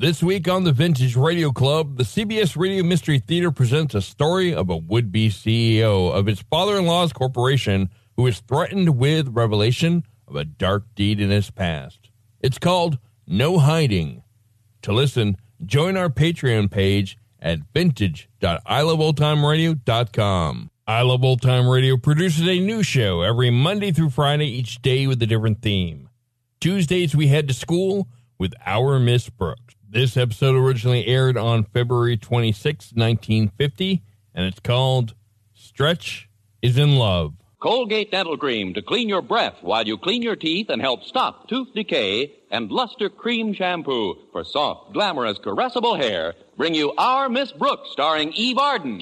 This 0.00 0.22
week 0.22 0.46
on 0.46 0.62
the 0.62 0.70
Vintage 0.70 1.16
Radio 1.16 1.50
Club, 1.50 1.96
the 1.96 2.04
CBS 2.04 2.56
Radio 2.56 2.84
Mystery 2.84 3.18
Theater 3.18 3.50
presents 3.50 3.96
a 3.96 4.00
story 4.00 4.54
of 4.54 4.70
a 4.70 4.76
would 4.76 5.10
be 5.10 5.28
CEO 5.28 6.14
of 6.14 6.26
his 6.26 6.40
father 6.40 6.78
in 6.78 6.86
law's 6.86 7.12
corporation 7.12 7.90
who 8.16 8.24
is 8.28 8.38
threatened 8.38 8.96
with 8.96 9.34
revelation 9.34 10.04
of 10.28 10.36
a 10.36 10.44
dark 10.44 10.84
deed 10.94 11.18
in 11.18 11.30
his 11.30 11.50
past. 11.50 12.10
It's 12.38 12.60
called 12.60 12.98
No 13.26 13.58
Hiding. 13.58 14.22
To 14.82 14.92
listen, 14.92 15.36
join 15.66 15.96
our 15.96 16.10
Patreon 16.10 16.70
page 16.70 17.18
at 17.40 17.58
vintage.iloveoldtimeradio.com. 17.74 20.70
I 20.86 21.02
Love 21.02 21.24
Old 21.24 21.42
Time 21.42 21.68
Radio 21.68 21.96
produces 21.96 22.46
a 22.46 22.60
new 22.60 22.84
show 22.84 23.22
every 23.22 23.50
Monday 23.50 23.90
through 23.90 24.10
Friday, 24.10 24.46
each 24.46 24.80
day 24.80 25.08
with 25.08 25.20
a 25.24 25.26
different 25.26 25.60
theme. 25.60 26.08
Tuesdays, 26.60 27.16
we 27.16 27.26
head 27.26 27.48
to 27.48 27.54
school 27.54 28.06
with 28.38 28.54
Our 28.64 29.00
Miss 29.00 29.28
Brooks. 29.28 29.74
This 29.90 30.18
episode 30.18 30.54
originally 30.54 31.06
aired 31.06 31.38
on 31.38 31.64
February 31.64 32.18
26, 32.18 32.92
1950, 32.92 34.02
and 34.34 34.44
it's 34.44 34.60
called 34.60 35.14
Stretch 35.54 36.28
is 36.60 36.76
in 36.76 36.96
Love. 36.96 37.32
Colgate 37.60 38.10
Dental 38.10 38.36
Cream 38.36 38.74
to 38.74 38.82
clean 38.82 39.08
your 39.08 39.22
breath 39.22 39.54
while 39.62 39.86
you 39.86 39.96
clean 39.96 40.20
your 40.20 40.36
teeth 40.36 40.68
and 40.68 40.82
help 40.82 41.04
stop 41.04 41.48
tooth 41.48 41.68
decay, 41.74 42.34
and 42.50 42.70
Luster 42.70 43.08
Cream 43.08 43.54
Shampoo 43.54 44.18
for 44.30 44.44
soft, 44.44 44.92
glamorous, 44.92 45.38
caressable 45.38 45.96
hair 45.96 46.34
bring 46.58 46.74
you 46.74 46.92
Our 46.98 47.30
Miss 47.30 47.50
Brooks, 47.50 47.88
starring 47.90 48.34
Eve 48.34 48.58
Arden. 48.58 49.00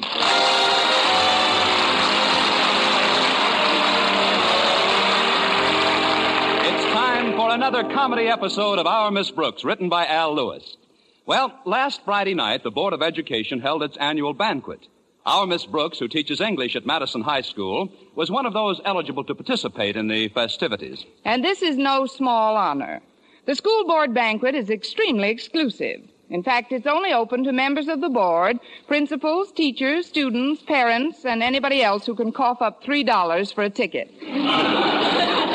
It's 6.69 6.85
time 6.93 7.33
for 7.37 7.46
another 7.57 7.85
comedy 7.85 8.29
episode 8.29 8.79
of 8.79 8.87
Our 8.87 9.11
Miss 9.11 9.31
Brooks, 9.31 9.65
written 9.65 9.89
by 9.89 10.05
Al 10.05 10.35
Lewis. 10.35 10.77
Well, 11.25 11.59
last 11.65 12.05
Friday 12.05 12.35
night, 12.35 12.63
the 12.63 12.71
Board 12.71 12.93
of 12.93 13.01
Education 13.01 13.61
held 13.61 13.83
its 13.83 13.97
annual 13.97 14.35
banquet. 14.35 14.81
Our 15.25 15.47
Miss 15.47 15.65
Brooks, 15.65 15.99
who 15.99 16.07
teaches 16.07 16.43
English 16.43 16.77
at 16.77 16.85
Madison 16.85 17.23
High 17.23 17.41
School, 17.41 17.91
was 18.15 18.31
one 18.31 18.45
of 18.45 18.53
those 18.53 18.83
eligible 18.85 19.25
to 19.25 19.35
participate 19.35 19.97
in 19.97 20.07
the 20.07 20.29
festivities. 20.29 21.07
And 21.25 21.43
this 21.43 21.63
is 21.63 21.79
no 21.79 22.05
small 22.05 22.57
honor. 22.57 23.01
The 23.47 23.55
school 23.55 23.87
board 23.87 24.13
banquet 24.13 24.55
is 24.55 24.69
extremely 24.69 25.31
exclusive. 25.31 26.03
In 26.29 26.43
fact, 26.43 26.73
it's 26.73 26.87
only 26.87 27.15
open 27.15 27.43
to 27.45 27.53
members 27.55 27.89
of 27.89 28.03
the 28.03 28.11
board, 28.11 28.59
principals, 28.87 29.51
teachers, 29.51 30.07
students, 30.07 30.61
parents, 30.61 31.25
and 31.25 31.43
anybody 31.43 31.83
else 31.83 32.05
who 32.05 32.17
can 32.17 32.33
cough 32.33 32.61
up 32.61 32.85
$3 32.85 33.55
for 33.55 33.65
a 33.65 33.71
ticket. 33.71 34.13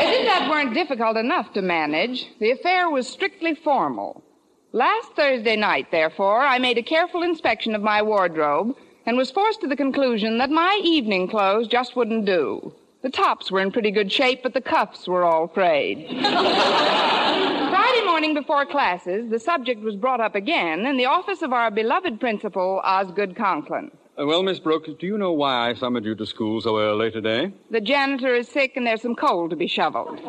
That 0.41 0.49
weren't 0.49 0.73
difficult 0.73 1.17
enough 1.17 1.53
to 1.53 1.61
manage, 1.61 2.25
the 2.39 2.49
affair 2.49 2.89
was 2.89 3.07
strictly 3.07 3.53
formal. 3.53 4.23
Last 4.71 5.11
Thursday 5.15 5.55
night, 5.55 5.91
therefore, 5.91 6.41
I 6.41 6.57
made 6.57 6.79
a 6.79 6.83
careful 6.83 7.21
inspection 7.21 7.75
of 7.75 7.83
my 7.83 8.01
wardrobe 8.01 8.75
and 9.05 9.17
was 9.17 9.29
forced 9.29 9.61
to 9.61 9.67
the 9.67 9.75
conclusion 9.75 10.39
that 10.39 10.49
my 10.49 10.81
evening 10.83 11.27
clothes 11.27 11.67
just 11.67 11.95
wouldn't 11.95 12.25
do. 12.25 12.73
The 13.03 13.11
tops 13.11 13.51
were 13.51 13.59
in 13.59 13.71
pretty 13.71 13.91
good 13.91 14.11
shape, 14.11 14.41
but 14.41 14.55
the 14.55 14.61
cuffs 14.61 15.07
were 15.07 15.25
all 15.25 15.47
frayed. 15.47 16.07
Friday 16.09 18.05
morning 18.07 18.33
before 18.33 18.65
classes, 18.65 19.29
the 19.29 19.39
subject 19.39 19.83
was 19.83 19.95
brought 19.95 20.21
up 20.21 20.33
again 20.33 20.87
in 20.87 20.97
the 20.97 21.05
office 21.05 21.43
of 21.43 21.53
our 21.53 21.69
beloved 21.69 22.19
principal, 22.19 22.81
Osgood 22.83 23.35
Conklin. 23.35 23.91
Uh, 24.21 24.25
well, 24.27 24.43
Miss 24.43 24.59
Brooks, 24.59 24.89
do 24.99 25.07
you 25.07 25.17
know 25.17 25.31
why 25.31 25.69
I 25.69 25.73
summoned 25.73 26.05
you 26.05 26.13
to 26.15 26.25
school 26.27 26.61
so 26.61 26.79
early 26.79 27.09
today? 27.09 27.51
The 27.71 27.81
janitor 27.81 28.35
is 28.35 28.47
sick 28.47 28.73
and 28.75 28.85
there's 28.85 29.01
some 29.01 29.15
coal 29.15 29.49
to 29.49 29.55
be 29.55 29.67
shoveled. 29.67 30.19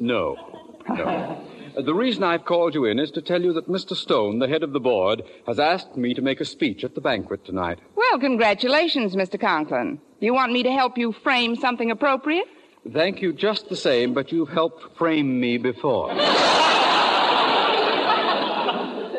No. 0.00 0.36
No. 0.90 1.04
Uh, 1.76 1.82
The 1.82 1.94
reason 1.94 2.22
I've 2.22 2.44
called 2.44 2.74
you 2.74 2.84
in 2.84 2.98
is 2.98 3.10
to 3.12 3.22
tell 3.22 3.40
you 3.42 3.52
that 3.54 3.68
Mr. 3.68 3.94
Stone, 3.96 4.40
the 4.40 4.48
head 4.48 4.62
of 4.62 4.72
the 4.72 4.80
board, 4.80 5.22
has 5.46 5.58
asked 5.58 5.96
me 5.96 6.12
to 6.14 6.20
make 6.22 6.40
a 6.40 6.44
speech 6.44 6.84
at 6.84 6.94
the 6.94 7.00
banquet 7.00 7.44
tonight. 7.44 7.78
Well, 7.94 8.18
congratulations, 8.18 9.14
Mr. 9.16 9.40
Conklin. 9.40 10.00
You 10.20 10.34
want 10.34 10.52
me 10.52 10.62
to 10.64 10.72
help 10.72 10.98
you 10.98 11.12
frame 11.12 11.56
something 11.56 11.90
appropriate? 11.90 12.46
Thank 12.92 13.22
you 13.22 13.32
just 13.32 13.68
the 13.68 13.76
same, 13.76 14.12
but 14.12 14.32
you've 14.32 14.48
helped 14.50 14.96
frame 14.98 15.40
me 15.40 15.56
before. 15.58 16.12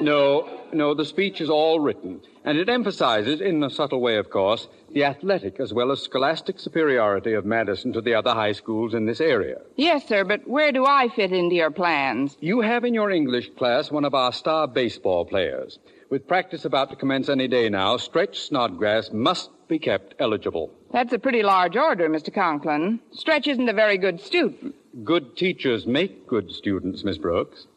no, 0.02 0.62
no, 0.74 0.94
the 0.94 1.06
speech 1.06 1.42
is 1.42 1.50
all 1.50 1.80
written, 1.80 2.22
and 2.46 2.58
it 2.58 2.70
emphasizes, 2.70 3.42
in 3.42 3.64
a 3.64 3.70
subtle 3.70 4.02
way, 4.02 4.18
of 4.18 4.30
course, 4.30 4.68
the 4.92 5.04
athletic 5.04 5.60
as 5.60 5.74
well 5.74 5.92
as 5.92 6.02
scholastic 6.02 6.60
superiority 6.60 7.34
of 7.34 7.46
Madison 7.46 7.94
to 7.94 8.02
the 8.02 8.14
other 8.14 8.34
high 8.34 8.52
schools 8.54 8.94
in 8.94 9.06
this 9.06 9.22
area. 9.22 9.58
Yes, 9.76 10.08
sir, 10.08 10.24
but 10.24 10.48
where 10.48 10.72
do 10.72 10.86
I 10.86 11.10
fit 11.10 11.32
into 11.32 11.56
your 11.56 11.72
plans? 11.72 12.38
You 12.40 12.62
have 12.62 12.84
in 12.84 12.94
your 12.94 13.12
English 13.12 13.52
class 13.58 13.92
one 13.92 14.06
of 14.06 14.14
our 14.14 14.32
star 14.32 14.68
baseball 14.68 15.26
players. 15.26 15.80
With 16.10 16.28
practice 16.28 16.66
about 16.66 16.90
to 16.90 16.96
commence 16.96 17.30
any 17.30 17.48
day 17.48 17.70
now, 17.70 17.98
Stretch 17.98 18.40
Snodgrass 18.40 19.12
must 19.12 19.52
be 19.68 19.78
kept 19.78 20.16
eligible. 20.18 20.72
That's 20.92 21.14
a 21.14 21.20
pretty 21.20 21.44
large 21.44 21.76
order, 21.76 22.10
Mr. 22.10 22.34
Conklin. 22.34 23.00
Stretch 23.12 23.48
isn't 23.48 23.70
a 23.70 23.74
very 23.74 23.98
good 24.00 24.20
student. 24.20 24.74
Good 25.04 25.38
teachers 25.38 25.86
make 25.86 26.26
good 26.26 26.52
students, 26.52 27.04
Miss 27.04 27.20
Brooks. 27.20 27.68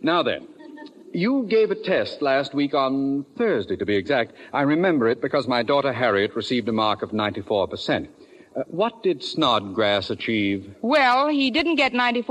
Now 0.00 0.22
then, 0.22 0.48
you 1.14 1.46
gave 1.48 1.70
a 1.70 1.74
test 1.74 2.20
last 2.20 2.52
week 2.54 2.74
on 2.74 3.24
Thursday, 3.36 3.76
to 3.76 3.86
be 3.86 3.96
exact. 3.96 4.32
I 4.52 4.62
remember 4.62 5.08
it 5.08 5.20
because 5.22 5.46
my 5.48 5.62
daughter 5.62 5.92
Harriet 5.92 6.34
received 6.34 6.68
a 6.68 6.72
mark 6.72 7.02
of 7.02 7.10
94%. 7.10 8.08
Uh, 8.56 8.62
what 8.68 9.02
did 9.02 9.22
Snodgrass 9.22 10.10
achieve? 10.10 10.74
Well, 10.82 11.28
he 11.28 11.50
didn't 11.50 11.76
get 11.76 11.92
94%, 11.92 12.26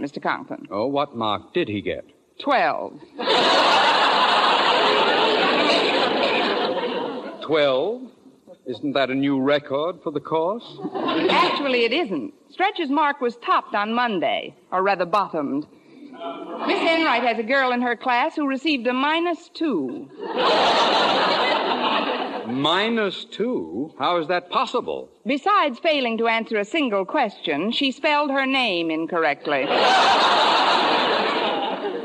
Mr. 0.00 0.22
Conklin. 0.22 0.66
Oh, 0.70 0.86
what 0.86 1.14
mark 1.16 1.52
did 1.52 1.68
he 1.68 1.80
get? 1.80 2.04
Twelve. 2.38 2.98
Twelve? 7.42 8.02
Isn't 8.66 8.92
that 8.92 9.10
a 9.10 9.14
new 9.14 9.40
record 9.40 9.96
for 10.02 10.10
the 10.12 10.20
course? 10.20 10.64
Actually, 11.30 11.84
it 11.84 11.92
isn't. 11.92 12.32
Stretch's 12.50 12.88
mark 12.88 13.20
was 13.20 13.36
topped 13.36 13.74
on 13.74 13.92
Monday, 13.92 14.54
or 14.70 14.82
rather 14.82 15.04
bottomed. 15.04 15.66
Miss 16.66 16.80
Enright 16.80 17.22
has 17.22 17.38
a 17.38 17.42
girl 17.42 17.72
in 17.72 17.80
her 17.80 17.96
class 17.96 18.36
who 18.36 18.46
received 18.46 18.86
a 18.86 18.92
minus 18.92 19.48
two. 19.48 20.10
Minus 22.46 23.24
two? 23.24 23.94
How 23.98 24.18
is 24.18 24.28
that 24.28 24.50
possible? 24.50 25.08
Besides 25.24 25.78
failing 25.78 26.18
to 26.18 26.26
answer 26.28 26.58
a 26.58 26.64
single 26.64 27.06
question, 27.06 27.72
she 27.72 27.90
spelled 27.90 28.30
her 28.30 28.44
name 28.44 28.90
incorrectly. 28.90 29.64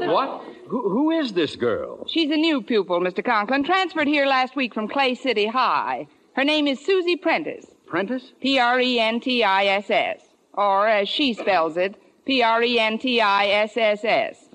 What? 0.08 0.44
Who, 0.68 0.90
who 0.90 1.12
is 1.12 1.34
this 1.34 1.58
girl? 1.58 2.08
She's 2.08 2.32
a 2.32 2.38
new 2.38 2.62
pupil, 2.62 3.02
Mr. 3.02 3.24
Conklin, 3.24 3.64
transferred 3.66 4.08
here 4.08 4.26
last 4.26 4.56
week 4.56 4.74
from 4.74 4.88
Clay 4.88 5.16
City 5.16 5.48
High. 5.48 6.08
Her 6.34 6.44
name 6.46 6.68
is 6.68 6.80
Susie 6.80 7.18
Prentiss. 7.18 7.66
Prentiss? 7.86 8.32
P 8.40 8.60
R 8.60 8.80
E 8.80 9.00
N 9.00 9.20
T 9.20 9.44
I 9.44 9.66
S 9.66 9.90
S. 9.90 10.22
Or, 10.54 10.88
as 10.88 11.10
she 11.10 11.34
spells 11.34 11.76
it, 11.76 11.96
P 12.26 12.42
R 12.42 12.64
E 12.64 12.80
N 12.80 12.98
T 12.98 13.22
I 13.22 13.48
S 13.48 13.78
S 13.78 14.04
S. 14.04 14.48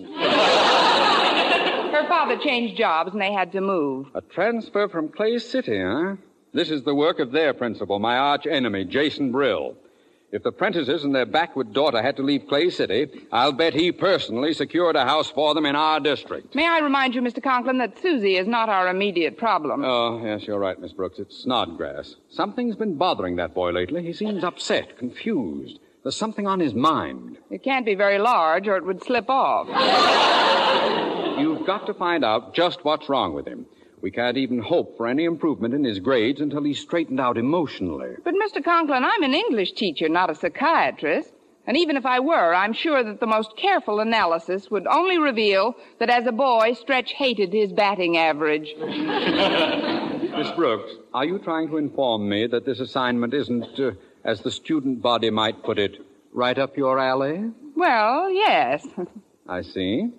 Her 1.92 2.06
father 2.08 2.36
changed 2.38 2.76
jobs 2.76 3.12
and 3.12 3.20
they 3.20 3.32
had 3.32 3.52
to 3.52 3.60
move. 3.60 4.08
A 4.14 4.20
transfer 4.20 4.88
from 4.88 5.08
Clay 5.08 5.38
City, 5.38 5.80
huh? 5.80 6.16
This 6.52 6.70
is 6.70 6.82
the 6.82 6.94
work 6.94 7.20
of 7.20 7.30
their 7.30 7.54
principal, 7.54 8.00
my 8.00 8.16
arch 8.16 8.46
enemy, 8.46 8.84
Jason 8.84 9.30
Brill. 9.30 9.76
If 10.32 10.44
the 10.44 10.52
Prentisses 10.52 11.02
and 11.02 11.12
their 11.12 11.26
backward 11.26 11.72
daughter 11.72 12.00
had 12.00 12.16
to 12.16 12.22
leave 12.22 12.46
Clay 12.48 12.70
City, 12.70 13.08
I'll 13.32 13.52
bet 13.52 13.74
he 13.74 13.90
personally 13.90 14.52
secured 14.52 14.94
a 14.94 15.04
house 15.04 15.28
for 15.28 15.54
them 15.54 15.66
in 15.66 15.74
our 15.74 15.98
district. 15.98 16.54
May 16.54 16.68
I 16.68 16.78
remind 16.78 17.16
you, 17.16 17.22
Mr. 17.22 17.42
Conklin, 17.42 17.78
that 17.78 17.98
Susie 18.00 18.36
is 18.36 18.46
not 18.46 18.68
our 18.68 18.88
immediate 18.88 19.36
problem. 19.36 19.84
Oh, 19.84 20.24
yes, 20.24 20.44
you're 20.44 20.60
right, 20.60 20.78
Miss 20.80 20.92
Brooks. 20.92 21.18
It's 21.18 21.36
Snodgrass. 21.42 22.14
Something's 22.30 22.76
been 22.76 22.96
bothering 22.96 23.36
that 23.36 23.54
boy 23.54 23.70
lately. 23.70 24.04
He 24.04 24.12
seems 24.12 24.44
upset, 24.44 24.98
confused. 24.98 25.80
There's 26.02 26.16
something 26.16 26.46
on 26.46 26.60
his 26.60 26.74
mind. 26.74 27.36
It 27.50 27.62
can't 27.62 27.84
be 27.84 27.94
very 27.94 28.18
large 28.18 28.66
or 28.68 28.76
it 28.76 28.84
would 28.86 29.02
slip 29.04 29.28
off. 29.28 29.66
You've 31.38 31.66
got 31.66 31.86
to 31.86 31.94
find 31.94 32.24
out 32.24 32.54
just 32.54 32.84
what's 32.84 33.08
wrong 33.08 33.34
with 33.34 33.46
him. 33.46 33.66
We 34.00 34.10
can't 34.10 34.38
even 34.38 34.60
hope 34.60 34.96
for 34.96 35.06
any 35.06 35.24
improvement 35.24 35.74
in 35.74 35.84
his 35.84 35.98
grades 35.98 36.40
until 36.40 36.64
he's 36.64 36.80
straightened 36.80 37.20
out 37.20 37.36
emotionally. 37.36 38.14
But, 38.24 38.32
Mr. 38.34 38.64
Conklin, 38.64 39.04
I'm 39.04 39.22
an 39.22 39.34
English 39.34 39.72
teacher, 39.72 40.08
not 40.08 40.30
a 40.30 40.34
psychiatrist. 40.34 41.34
And 41.66 41.76
even 41.76 41.98
if 41.98 42.06
I 42.06 42.18
were, 42.20 42.54
I'm 42.54 42.72
sure 42.72 43.04
that 43.04 43.20
the 43.20 43.26
most 43.26 43.56
careful 43.58 44.00
analysis 44.00 44.70
would 44.70 44.86
only 44.86 45.18
reveal 45.18 45.76
that 45.98 46.08
as 46.08 46.26
a 46.26 46.32
boy, 46.32 46.72
Stretch 46.72 47.12
hated 47.12 47.52
his 47.52 47.72
batting 47.72 48.16
average. 48.16 48.74
Miss 48.78 50.50
Brooks, 50.52 50.92
are 51.12 51.26
you 51.26 51.38
trying 51.38 51.68
to 51.68 51.76
inform 51.76 52.26
me 52.26 52.46
that 52.46 52.64
this 52.64 52.80
assignment 52.80 53.34
isn't, 53.34 53.78
uh, 53.78 53.90
as 54.24 54.40
the 54.40 54.50
student 54.50 55.02
body 55.02 55.30
might 55.30 55.62
put 55.62 55.78
it, 55.78 55.96
right 56.32 56.58
up 56.58 56.76
your 56.76 56.98
alley? 56.98 57.50
Well, 57.74 58.30
yes. 58.30 58.86
I 59.48 59.62
see. 59.62 60.10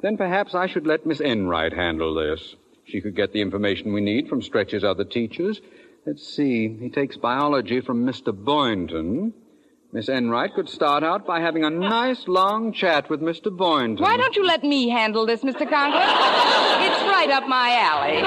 Then 0.00 0.16
perhaps 0.16 0.54
I 0.54 0.66
should 0.66 0.86
let 0.86 1.06
Miss 1.06 1.20
Enright 1.20 1.72
handle 1.72 2.14
this. 2.14 2.56
She 2.86 3.00
could 3.00 3.16
get 3.16 3.32
the 3.32 3.40
information 3.40 3.92
we 3.92 4.00
need 4.02 4.28
from 4.28 4.42
Stretch's 4.42 4.84
other 4.84 5.04
teachers. 5.04 5.60
Let's 6.06 6.26
see. 6.26 6.68
He 6.68 6.90
takes 6.90 7.16
biology 7.16 7.80
from 7.80 8.04
Mr. 8.04 8.34
Boynton. 8.34 9.32
Miss 9.92 10.08
Enright 10.08 10.52
could 10.54 10.68
start 10.68 11.02
out 11.02 11.24
by 11.24 11.40
having 11.40 11.64
a 11.64 11.70
nice 11.70 12.26
long 12.26 12.72
chat 12.72 13.08
with 13.08 13.20
Mr. 13.20 13.56
Boynton. 13.56 14.02
Why 14.02 14.16
don't 14.16 14.34
you 14.36 14.44
let 14.44 14.62
me 14.64 14.88
handle 14.88 15.24
this, 15.24 15.40
Mr. 15.42 15.68
Conklin? 15.68 16.02
It's 16.02 17.02
right 17.04 17.30
up 17.30 17.48
my 17.48 17.76
alley. 17.78 18.20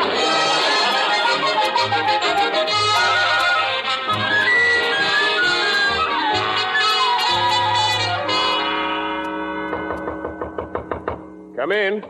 Come 11.57 11.71
in. 11.71 12.01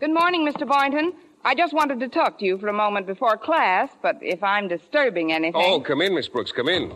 Good 0.00 0.12
morning, 0.12 0.44
Mr. 0.44 0.66
Boynton. 0.66 1.12
I 1.44 1.54
just 1.54 1.72
wanted 1.72 2.00
to 2.00 2.08
talk 2.08 2.40
to 2.40 2.44
you 2.44 2.58
for 2.58 2.66
a 2.66 2.72
moment 2.72 3.06
before 3.06 3.36
class, 3.36 3.88
but 4.02 4.18
if 4.20 4.42
I'm 4.42 4.66
disturbing 4.66 5.32
anything. 5.32 5.62
Oh, 5.64 5.78
come 5.78 6.02
in, 6.02 6.12
Miss 6.12 6.26
Brooks. 6.26 6.50
Come 6.50 6.68
in. 6.68 6.92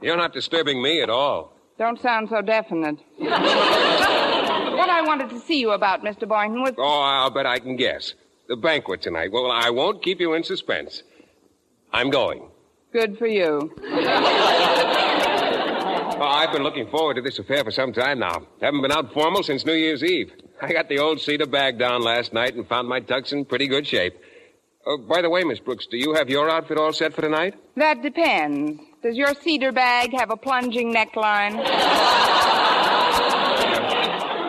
You're 0.00 0.16
not 0.16 0.32
disturbing 0.32 0.80
me 0.80 1.02
at 1.02 1.10
all. 1.10 1.52
Don't 1.80 2.00
sound 2.00 2.28
so 2.28 2.42
definite. 2.42 3.00
what 3.16 3.28
I 4.88 5.02
wanted 5.04 5.30
to 5.30 5.40
see 5.40 5.58
you 5.58 5.72
about, 5.72 6.04
Mr. 6.04 6.28
Boynton, 6.28 6.62
was. 6.62 6.74
Oh, 6.78 7.00
I'll 7.00 7.30
bet 7.30 7.44
I 7.44 7.58
can 7.58 7.74
guess. 7.74 8.14
The 8.48 8.54
banquet 8.54 9.02
tonight. 9.02 9.32
Well, 9.32 9.50
I 9.50 9.70
won't 9.70 10.04
keep 10.04 10.20
you 10.20 10.34
in 10.34 10.44
suspense. 10.44 11.02
I'm 11.92 12.10
going. 12.10 12.48
Good 12.92 13.18
for 13.18 13.26
you. 13.26 13.74
Oh, 16.22 16.26
I've 16.26 16.52
been 16.52 16.62
looking 16.62 16.86
forward 16.88 17.14
to 17.14 17.22
this 17.22 17.38
affair 17.38 17.64
for 17.64 17.70
some 17.70 17.94
time 17.94 18.18
now. 18.18 18.42
Haven't 18.60 18.82
been 18.82 18.92
out 18.92 19.10
formal 19.14 19.42
since 19.42 19.64
New 19.64 19.72
Year's 19.72 20.04
Eve. 20.04 20.30
I 20.60 20.70
got 20.70 20.90
the 20.90 20.98
old 20.98 21.18
cedar 21.18 21.46
bag 21.46 21.78
down 21.78 22.02
last 22.02 22.34
night 22.34 22.54
and 22.54 22.68
found 22.68 22.88
my 22.88 23.00
tux 23.00 23.32
in 23.32 23.46
pretty 23.46 23.66
good 23.66 23.86
shape. 23.86 24.20
Oh, 24.84 24.98
by 24.98 25.22
the 25.22 25.30
way, 25.30 25.44
Miss 25.44 25.60
Brooks, 25.60 25.86
do 25.86 25.96
you 25.96 26.12
have 26.12 26.28
your 26.28 26.50
outfit 26.50 26.76
all 26.76 26.92
set 26.92 27.14
for 27.14 27.22
tonight? 27.22 27.54
That 27.76 28.02
depends. 28.02 28.82
Does 29.02 29.16
your 29.16 29.32
cedar 29.32 29.72
bag 29.72 30.12
have 30.12 30.30
a 30.30 30.36
plunging 30.36 30.92
neckline? 30.92 31.54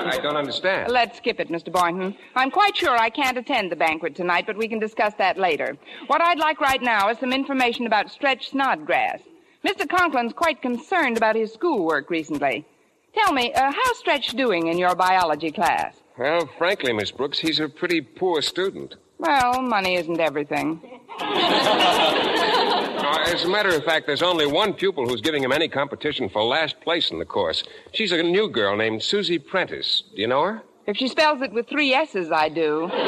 I 0.03 0.19
don't 0.21 0.35
understand. 0.35 0.91
Let's 0.91 1.19
skip 1.19 1.39
it, 1.39 1.47
Mr. 1.47 1.71
Boynton. 1.71 2.17
I'm 2.35 2.51
quite 2.51 2.75
sure 2.75 2.97
I 2.97 3.09
can't 3.09 3.37
attend 3.37 3.71
the 3.71 3.77
banquet 3.77 4.13
tonight, 4.13 4.45
but 4.45 4.57
we 4.57 4.67
can 4.67 4.79
discuss 4.79 5.13
that 5.19 5.37
later. 5.37 5.77
What 6.07 6.21
I'd 6.21 6.37
like 6.37 6.59
right 6.59 6.81
now 6.81 7.09
is 7.09 7.17
some 7.19 7.31
information 7.31 7.87
about 7.87 8.11
Stretch 8.11 8.49
Snodgrass. 8.49 9.21
Mr. 9.65 9.87
Conklin's 9.87 10.33
quite 10.33 10.61
concerned 10.61 11.17
about 11.17 11.35
his 11.35 11.53
schoolwork 11.53 12.09
recently. 12.09 12.65
Tell 13.13 13.33
me, 13.33 13.53
uh, 13.53 13.71
how's 13.71 13.97
Stretch 13.97 14.29
doing 14.29 14.67
in 14.67 14.77
your 14.77 14.95
biology 14.95 15.51
class? 15.51 15.95
Well, 16.17 16.49
frankly, 16.57 16.93
Miss 16.93 17.11
Brooks, 17.11 17.39
he's 17.39 17.59
a 17.59 17.67
pretty 17.69 18.01
poor 18.01 18.41
student. 18.41 18.95
Well, 19.17 19.61
money 19.61 19.95
isn't 19.95 20.19
everything. 20.19 20.81
Uh, 23.11 23.23
as 23.27 23.43
a 23.43 23.49
matter 23.49 23.69
of 23.75 23.83
fact, 23.83 24.05
there's 24.07 24.21
only 24.21 24.45
one 24.47 24.73
pupil 24.73 25.05
who's 25.07 25.19
giving 25.21 25.43
him 25.43 25.51
any 25.51 25.67
competition 25.67 26.29
for 26.29 26.43
last 26.43 26.79
place 26.81 27.11
in 27.11 27.19
the 27.19 27.25
course. 27.25 27.63
She's 27.93 28.11
a 28.13 28.23
new 28.23 28.47
girl 28.47 28.77
named 28.77 29.03
Susie 29.03 29.37
Prentiss. 29.39 30.03
Do 30.15 30.21
you 30.21 30.27
know 30.27 30.43
her? 30.43 30.61
If 30.87 30.95
she 30.97 31.07
spells 31.09 31.41
it 31.41 31.51
with 31.51 31.67
three 31.67 31.93
S's, 31.93 32.31
I 32.31 32.47
do. 32.49 32.89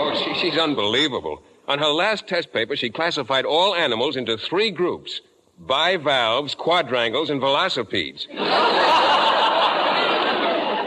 Oh, 0.00 0.14
she, 0.14 0.34
she's 0.34 0.56
unbelievable. 0.58 1.42
On 1.68 1.78
her 1.78 1.88
last 1.88 2.26
test 2.26 2.52
paper, 2.52 2.74
she 2.76 2.88
classified 2.88 3.44
all 3.44 3.74
animals 3.74 4.16
into 4.16 4.36
three 4.38 4.70
groups 4.70 5.20
bivalves, 5.60 6.54
quadrangles, 6.54 7.30
and 7.30 7.40
velocipedes. 7.40 8.26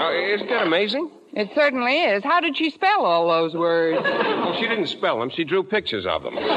Uh, 0.02 0.14
isn't 0.14 0.50
that 0.50 0.66
amazing? 0.66 1.12
It 1.34 1.52
certainly 1.54 2.02
is. 2.02 2.24
How 2.24 2.40
did 2.40 2.58
she 2.58 2.72
spell 2.72 3.06
all 3.06 3.28
those 3.28 3.54
words? 3.54 4.02
Well, 4.04 4.56
she 4.60 4.68
didn't 4.68 4.88
spell 4.88 5.20
them, 5.20 5.30
she 5.30 5.44
drew 5.44 5.62
pictures 5.64 6.06
of 6.08 6.24
them. 6.24 6.36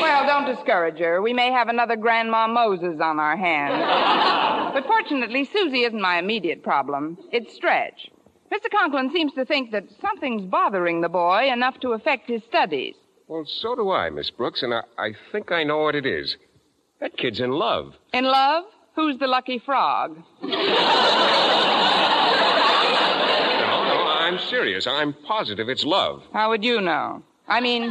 Well, 0.00 0.26
don't 0.26 0.54
discourage 0.54 0.98
her. 0.98 1.20
We 1.20 1.32
may 1.34 1.50
have 1.50 1.68
another 1.68 1.96
Grandma 1.96 2.46
Moses 2.46 2.98
on 3.00 3.18
our 3.18 3.36
hands. 3.36 4.72
But 4.74 4.86
fortunately, 4.86 5.44
Susie 5.44 5.84
isn't 5.84 6.00
my 6.00 6.18
immediate 6.18 6.62
problem. 6.62 7.18
It's 7.32 7.54
Stretch. 7.54 8.10
Mr. 8.52 8.70
Conklin 8.70 9.10
seems 9.12 9.32
to 9.34 9.44
think 9.44 9.72
that 9.72 9.84
something's 10.00 10.42
bothering 10.42 11.00
the 11.00 11.08
boy 11.08 11.50
enough 11.52 11.78
to 11.80 11.92
affect 11.92 12.28
his 12.28 12.42
studies. 12.48 12.94
Well, 13.28 13.44
so 13.44 13.74
do 13.74 13.90
I, 13.90 14.08
Miss 14.10 14.30
Brooks, 14.30 14.62
and 14.62 14.72
I, 14.72 14.82
I 14.98 15.12
think 15.32 15.50
I 15.50 15.64
know 15.64 15.78
what 15.78 15.96
it 15.96 16.06
is. 16.06 16.36
That 17.00 17.16
kid's 17.16 17.40
in 17.40 17.50
love. 17.50 17.94
In 18.12 18.24
love? 18.24 18.64
Who's 18.94 19.18
the 19.18 19.26
lucky 19.26 19.58
frog? 19.58 20.16
No, 20.42 20.48
no, 20.48 20.54
I'm 24.08 24.38
serious. 24.38 24.86
I'm 24.86 25.12
positive 25.12 25.68
it's 25.68 25.84
love. 25.84 26.22
How 26.32 26.48
would 26.50 26.64
you 26.64 26.80
know? 26.80 27.22
I 27.48 27.60
mean, 27.60 27.90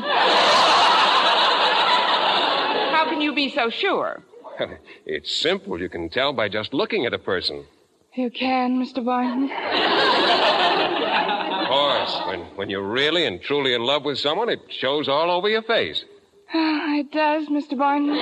how 2.89 3.05
can 3.09 3.21
you 3.21 3.35
be 3.35 3.50
so 3.50 3.69
sure? 3.69 4.24
it's 5.05 5.35
simple. 5.35 5.79
You 5.79 5.89
can 5.89 6.09
tell 6.09 6.33
by 6.33 6.50
just 6.50 6.74
looking 6.74 7.05
at 7.05 7.13
a 7.13 7.19
person. 7.19 7.65
You 8.15 8.29
can, 8.29 8.81
Mr. 8.81 9.03
Boynton. 9.03 9.51
Of 11.51 11.67
course, 11.67 12.22
when, 12.27 12.39
when 12.55 12.69
you're 12.69 12.88
really 12.88 13.25
and 13.25 13.41
truly 13.41 13.74
in 13.74 13.81
love 13.81 14.05
with 14.05 14.19
someone, 14.19 14.48
it 14.48 14.62
shows 14.69 15.10
all 15.10 15.29
over 15.29 15.50
your 15.50 15.63
face. 15.63 16.05
it 16.53 17.12
does, 17.12 17.48
Mr. 17.48 17.77
Boynton. 17.77 18.15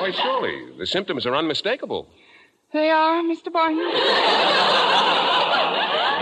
Why, 0.00 0.12
surely, 0.14 0.78
the 0.78 0.86
symptoms 0.86 1.26
are 1.26 1.36
unmistakable. 1.36 2.08
They 2.72 2.88
are, 2.88 3.22
Mr. 3.22 3.52
Boynton. 3.52 3.90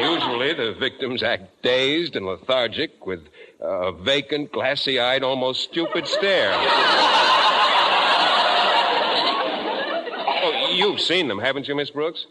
Usually, 0.01 0.55
the 0.55 0.73
victims 0.81 1.23
act 1.23 1.63
dazed 1.63 2.17
and 2.17 2.27
lethargic 2.27 3.07
with 3.07 3.21
a 3.61 3.93
vacant, 3.93 4.51
glassy 4.51 4.99
eyed, 4.99 5.23
almost 5.23 5.63
stupid 5.63 6.09
stare. 6.09 6.55
oh, 10.41 10.68
you've 10.79 11.01
seen 11.01 11.29
them, 11.29 11.39
haven't 11.39 11.69
you, 11.69 11.75
Miss 11.75 11.91
Brooks? 11.91 12.27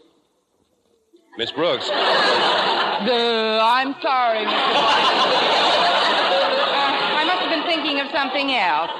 Miss 1.36 1.52
Brooks. 1.52 1.88
Duh, 1.88 3.60
I'm 3.62 3.94
sorry, 4.02 4.44
Mr. 4.44 4.48
Uh, 4.48 4.78
I 7.14 7.24
must 7.24 7.38
have 7.38 7.50
been 7.50 7.62
thinking 7.68 8.00
of 8.00 8.10
something 8.10 8.52
else. 8.52 8.90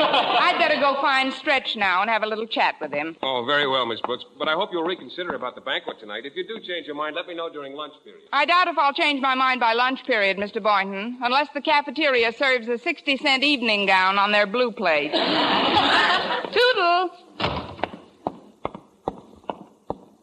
I'd 0.00 0.56
better 0.58 0.80
go 0.80 0.94
find 1.00 1.32
Stretch 1.32 1.76
now 1.76 2.00
and 2.00 2.08
have 2.10 2.22
a 2.22 2.26
little 2.26 2.46
chat 2.46 2.76
with 2.80 2.92
him. 2.92 3.16
Oh, 3.22 3.44
very 3.44 3.66
well, 3.66 3.84
Miss 3.84 4.00
Brooks. 4.00 4.24
But 4.38 4.48
I 4.48 4.54
hope 4.54 4.70
you'll 4.72 4.84
reconsider 4.84 5.34
about 5.34 5.54
the 5.54 5.60
banquet 5.60 5.98
tonight. 6.00 6.24
If 6.24 6.34
you 6.36 6.46
do 6.46 6.60
change 6.60 6.86
your 6.86 6.94
mind, 6.94 7.16
let 7.16 7.26
me 7.26 7.34
know 7.34 7.50
during 7.52 7.74
lunch 7.74 7.92
period. 8.04 8.22
I 8.32 8.44
doubt 8.46 8.68
if 8.68 8.78
I'll 8.78 8.94
change 8.94 9.20
my 9.20 9.34
mind 9.34 9.60
by 9.60 9.74
lunch 9.74 10.04
period, 10.04 10.38
Mr. 10.38 10.62
Boynton, 10.62 11.18
unless 11.22 11.48
the 11.52 11.60
cafeteria 11.60 12.32
serves 12.32 12.68
a 12.68 12.78
60 12.78 13.16
cent 13.18 13.42
evening 13.42 13.86
gown 13.86 14.18
on 14.18 14.32
their 14.32 14.46
blue 14.46 14.70
plate. 14.72 15.12
Toodle! 16.52 17.10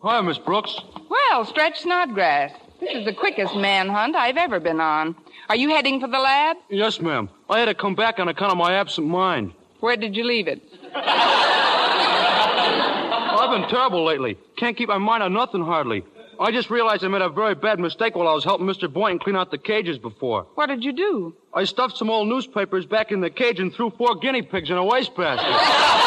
Hi, 0.06 0.22
Miss 0.22 0.38
Brooks. 0.38 0.80
Well, 1.10 1.46
Stretch 1.46 1.82
Snodgrass. 1.82 2.52
This 2.80 2.94
is 2.94 3.06
the 3.06 3.14
quickest 3.14 3.56
manhunt 3.56 4.16
I've 4.16 4.38
ever 4.38 4.60
been 4.60 4.80
on. 4.80 5.16
Are 5.50 5.56
you 5.56 5.70
heading 5.70 6.00
for 6.00 6.06
the 6.06 6.20
lab? 6.20 6.58
Yes, 6.70 7.02
ma'am. 7.02 7.28
I 7.50 7.58
had 7.58 7.66
to 7.66 7.74
come 7.74 7.96
back 7.96 8.20
on 8.20 8.28
account 8.28 8.52
of 8.52 8.58
my 8.60 8.76
absent 8.76 9.08
mind. 9.08 9.54
Where 9.80 9.98
did 9.98 10.16
you 10.16 10.24
leave 10.24 10.48
it? 10.48 10.62
I've 13.34 13.50
been 13.50 13.68
terrible 13.68 14.06
lately. 14.06 14.38
Can't 14.58 14.78
keep 14.78 14.90
my 14.90 15.00
mind 15.00 15.24
on 15.24 15.34
nothing 15.34 15.64
hardly. 15.64 16.04
I 16.40 16.52
just 16.52 16.70
realized 16.70 17.04
I 17.04 17.08
made 17.08 17.24
a 17.24 17.30
very 17.30 17.56
bad 17.56 17.80
mistake 17.80 18.16
while 18.16 18.28
I 18.28 18.34
was 18.34 18.44
helping 18.44 18.68
Mr. 18.68 18.88
Boynton 18.94 19.18
clean 19.18 19.36
out 19.36 19.50
the 19.50 19.58
cages 19.58 19.98
before. 19.98 20.46
What 20.54 20.68
did 20.68 20.84
you 20.84 20.94
do? 20.94 21.36
I 21.52 21.64
stuffed 21.64 21.98
some 21.98 22.12
old 22.12 22.28
newspapers 22.28 22.86
back 22.86 23.12
in 23.12 23.22
the 23.22 23.32
cage 23.32 23.60
and 23.60 23.74
threw 23.74 23.90
four 23.90 24.14
guinea 24.18 24.44
pigs 24.44 24.70
in 24.70 24.78
a 24.78 24.86
wastebasket. 24.86 25.48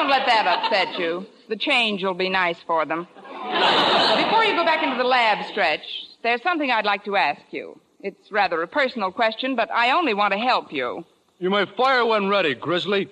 let 0.11 0.25
that 0.27 0.45
upset 0.45 0.99
you. 0.99 1.25
The 1.47 1.55
change 1.55 2.03
will 2.03 2.13
be 2.13 2.27
nice 2.29 2.57
for 2.67 2.85
them. 2.85 3.07
Before 3.07 4.43
you 4.43 4.53
go 4.55 4.65
back 4.65 4.83
into 4.83 4.97
the 4.97 5.05
lab, 5.05 5.45
Stretch, 5.47 5.85
there's 6.21 6.43
something 6.43 6.69
I'd 6.69 6.85
like 6.85 7.05
to 7.05 7.15
ask 7.15 7.41
you. 7.51 7.79
It's 8.01 8.29
rather 8.31 8.61
a 8.61 8.67
personal 8.67 9.11
question, 9.11 9.55
but 9.55 9.71
I 9.71 9.91
only 9.91 10.13
want 10.13 10.33
to 10.33 10.39
help 10.39 10.73
you. 10.73 11.05
You 11.39 11.49
may 11.49 11.65
fire 11.77 12.05
when 12.05 12.27
ready, 12.27 12.53
Grizzly. 12.55 13.09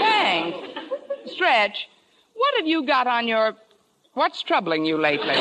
Thanks. 0.00 0.58
Stretch, 1.32 1.88
what 2.34 2.54
have 2.58 2.66
you 2.66 2.84
got 2.86 3.06
on 3.06 3.26
your. 3.26 3.54
What's 4.14 4.42
troubling 4.42 4.84
you 4.84 4.98
lately? 4.98 5.28
Well, 5.28 5.36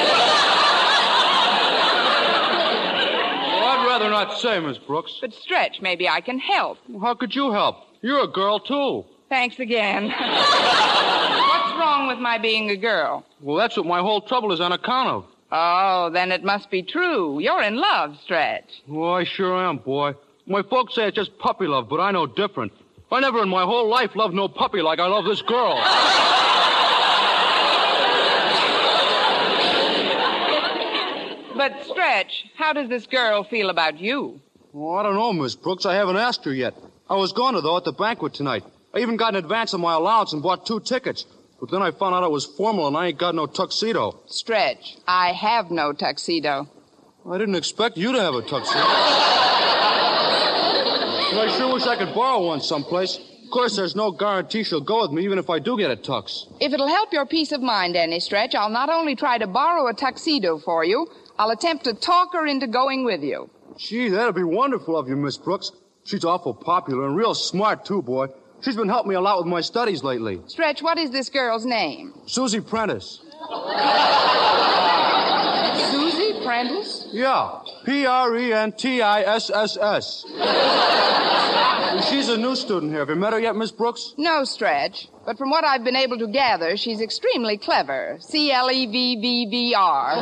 I'd 3.72 3.86
rather 3.88 4.10
not 4.10 4.38
say, 4.40 4.60
Miss 4.60 4.78
Brooks. 4.78 5.18
But 5.22 5.34
Stretch, 5.34 5.82
maybe 5.82 6.08
I 6.10 6.22
can 6.22 6.40
help. 6.40 6.78
How 7.02 7.14
could 7.14 7.34
you 7.36 7.52
help? 7.52 7.78
You're 8.06 8.26
a 8.26 8.28
girl, 8.28 8.60
too. 8.60 9.04
Thanks 9.30 9.58
again. 9.58 10.10
What's 10.10 11.74
wrong 11.80 12.08
with 12.08 12.20
my 12.20 12.38
being 12.38 12.70
a 12.70 12.76
girl? 12.76 13.26
Well, 13.42 13.58
that's 13.58 13.76
what 13.78 13.88
my 13.88 14.00
whole 14.00 14.22
trouble 14.22 14.52
is 14.52 14.62
on 14.62 14.72
account 14.74 15.10
of. 15.10 15.26
Oh, 15.52 16.12
then 16.12 16.32
it 16.32 16.44
must 16.44 16.70
be 16.70 16.84
true. 16.84 17.40
You're 17.40 17.64
in 17.64 17.78
love, 17.78 18.20
Stretch. 18.22 18.84
Oh, 18.88 19.14
I 19.14 19.24
sure 19.24 19.58
am, 19.58 19.80
boy. 19.80 20.14
My 20.46 20.62
folks 20.62 20.94
say 20.94 21.08
it's 21.08 21.16
just 21.16 21.36
puppy 21.40 21.66
love, 21.66 21.90
but 21.90 22.00
I 22.00 22.12
know 22.12 22.28
different. 22.28 22.74
I 23.12 23.22
never 23.22 23.42
in 23.42 23.50
my 23.50 23.64
whole 23.64 23.90
life 23.90 24.16
loved 24.16 24.36
no 24.36 24.50
puppy 24.50 24.84
like 24.84 25.00
I 25.00 25.08
love 25.08 25.26
this 25.26 25.42
girl. 25.42 25.82
But, 31.58 31.86
Stretch, 31.86 32.46
how 32.56 32.74
does 32.74 32.90
this 32.90 33.08
girl 33.08 33.44
feel 33.44 33.70
about 33.72 33.98
you? 33.98 34.40
Oh, 34.76 34.96
I 34.96 35.04
don't 35.04 35.16
know, 35.16 35.32
Miss 35.34 35.56
Brooks. 35.56 35.86
I 35.86 35.96
haven't 35.96 36.18
asked 36.18 36.44
her 36.46 36.54
yet. 36.54 36.76
I 37.08 37.16
was 37.16 37.34
going 37.34 37.54
to, 37.56 37.62
though, 37.62 37.78
at 37.78 37.84
the 37.84 37.92
banquet 37.92 38.34
tonight. 38.34 38.64
I 38.94 39.00
even 39.00 39.18
got 39.18 39.36
an 39.36 39.44
advance 39.44 39.74
of 39.74 39.80
my 39.80 39.94
allowance 39.94 40.34
and 40.34 40.42
bought 40.42 40.66
two 40.66 40.80
tickets. 40.80 41.26
But 41.60 41.70
then 41.72 41.82
I 41.82 41.92
found 41.92 42.16
out 42.16 42.24
it 42.24 42.32
was 42.32 42.46
formal 42.46 42.88
and 42.88 42.98
I 42.98 43.08
ain't 43.08 43.18
got 43.20 43.36
no 43.36 43.46
tuxedo. 43.46 44.20
Stretch, 44.28 44.98
I 45.08 45.32
have 45.32 45.72
no 45.72 45.94
tuxedo. 45.94 46.68
I 47.30 47.38
didn't 47.38 47.56
expect 47.56 47.98
you 47.98 48.12
to 48.12 48.20
have 48.20 48.34
a 48.34 48.42
tuxedo. 48.42 48.84
I 51.38 51.54
sure 51.58 51.74
wish 51.74 51.86
I 51.86 51.96
could 51.96 52.14
borrow 52.14 52.46
one 52.48 52.62
someplace. 52.62 53.18
Of 53.18 53.52
course, 53.52 53.76
there's 53.76 53.96
no 53.96 54.12
guarantee 54.12 54.64
she'll 54.64 54.82
go 54.82 55.02
with 55.02 55.12
me, 55.12 55.24
even 55.24 55.38
if 55.38 55.50
I 55.50 55.60
do 55.60 55.78
get 55.78 55.92
a 55.92 55.96
tux. 55.96 56.46
If 56.60 56.74
it'll 56.74 56.88
help 56.88 57.14
your 57.14 57.26
peace 57.26 57.52
of 57.52 57.62
mind 57.62 57.96
any 57.96 58.20
stretch, 58.20 58.56
I'll 58.56 58.70
not 58.70 58.90
only 58.90 59.16
try 59.16 59.38
to 59.38 59.48
borrow 59.48 59.88
a 59.88 59.94
tuxedo 59.94 60.58
for 60.60 60.84
you, 60.84 61.08
I'll 61.38 61.52
attempt 61.52 61.84
to 61.86 61.94
talk 61.94 62.34
her 62.34 62.48
into 62.48 62.68
going 62.68 63.06
with 63.06 63.22
you. 63.22 63.50
Gee, 63.78 64.10
that'd 64.10 64.36
be 64.36 64.44
wonderful 64.44 64.98
of 64.98 65.08
you, 65.08 65.16
Miss 65.16 65.38
Brooks. 65.38 65.72
She's 66.06 66.24
awful 66.24 66.54
popular 66.54 67.08
and 67.08 67.16
real 67.18 67.34
smart, 67.34 67.84
too, 67.84 68.04
boy. 68.04 68.28
She's 68.62 68.76
been 68.76 68.88
helping 68.88 69.10
me 69.10 69.16
a 69.16 69.22
lot 69.22 69.40
with 69.40 69.48
my 69.48 69.62
studies 69.62 70.04
lately. 70.04 70.40
Stretch, 70.46 70.84
what 70.84 71.00
is 71.00 71.10
this 71.10 71.30
girl's 71.30 71.66
name? 71.66 72.14
Susie 72.28 72.62
Prentiss. 72.62 73.22
Susie 75.92 76.40
Prentiss? 76.46 77.08
Yeah, 77.12 77.60
P 77.86 78.06
R 78.06 78.38
E 78.38 78.54
N 78.54 78.72
T 78.74 79.02
I 79.02 79.22
S 79.22 79.50
S 79.50 79.78
S. 79.78 80.26
She's 82.10 82.30
a 82.30 82.38
new 82.38 82.56
student 82.56 82.92
here. 82.92 83.00
Have 83.00 83.10
you 83.10 83.16
met 83.16 83.34
her 83.34 83.40
yet, 83.40 83.56
Miss 83.56 83.72
Brooks? 83.72 84.14
No, 84.18 84.44
Stretch. 84.44 85.08
But 85.26 85.40
from 85.40 85.50
what 85.50 85.64
I've 85.64 85.84
been 85.84 85.96
able 85.96 86.20
to 86.20 86.28
gather, 86.28 86.78
she's 86.78 87.02
extremely 87.02 87.58
clever. 87.58 88.18
C 88.20 88.52
L 88.52 88.70
E 88.70 88.86
V 88.86 89.16
V 89.16 89.46
V 89.50 89.74
R. 89.76 90.16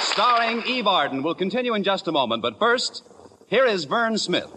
Starring 0.00 0.64
Eve 0.66 0.88
Arden, 0.88 1.22
will 1.22 1.36
continue 1.36 1.74
in 1.74 1.84
just 1.84 2.08
a 2.08 2.12
moment. 2.12 2.42
But 2.42 2.58
first, 2.58 3.04
here 3.46 3.64
is 3.64 3.84
Verne 3.84 4.18
Smith. 4.18 4.50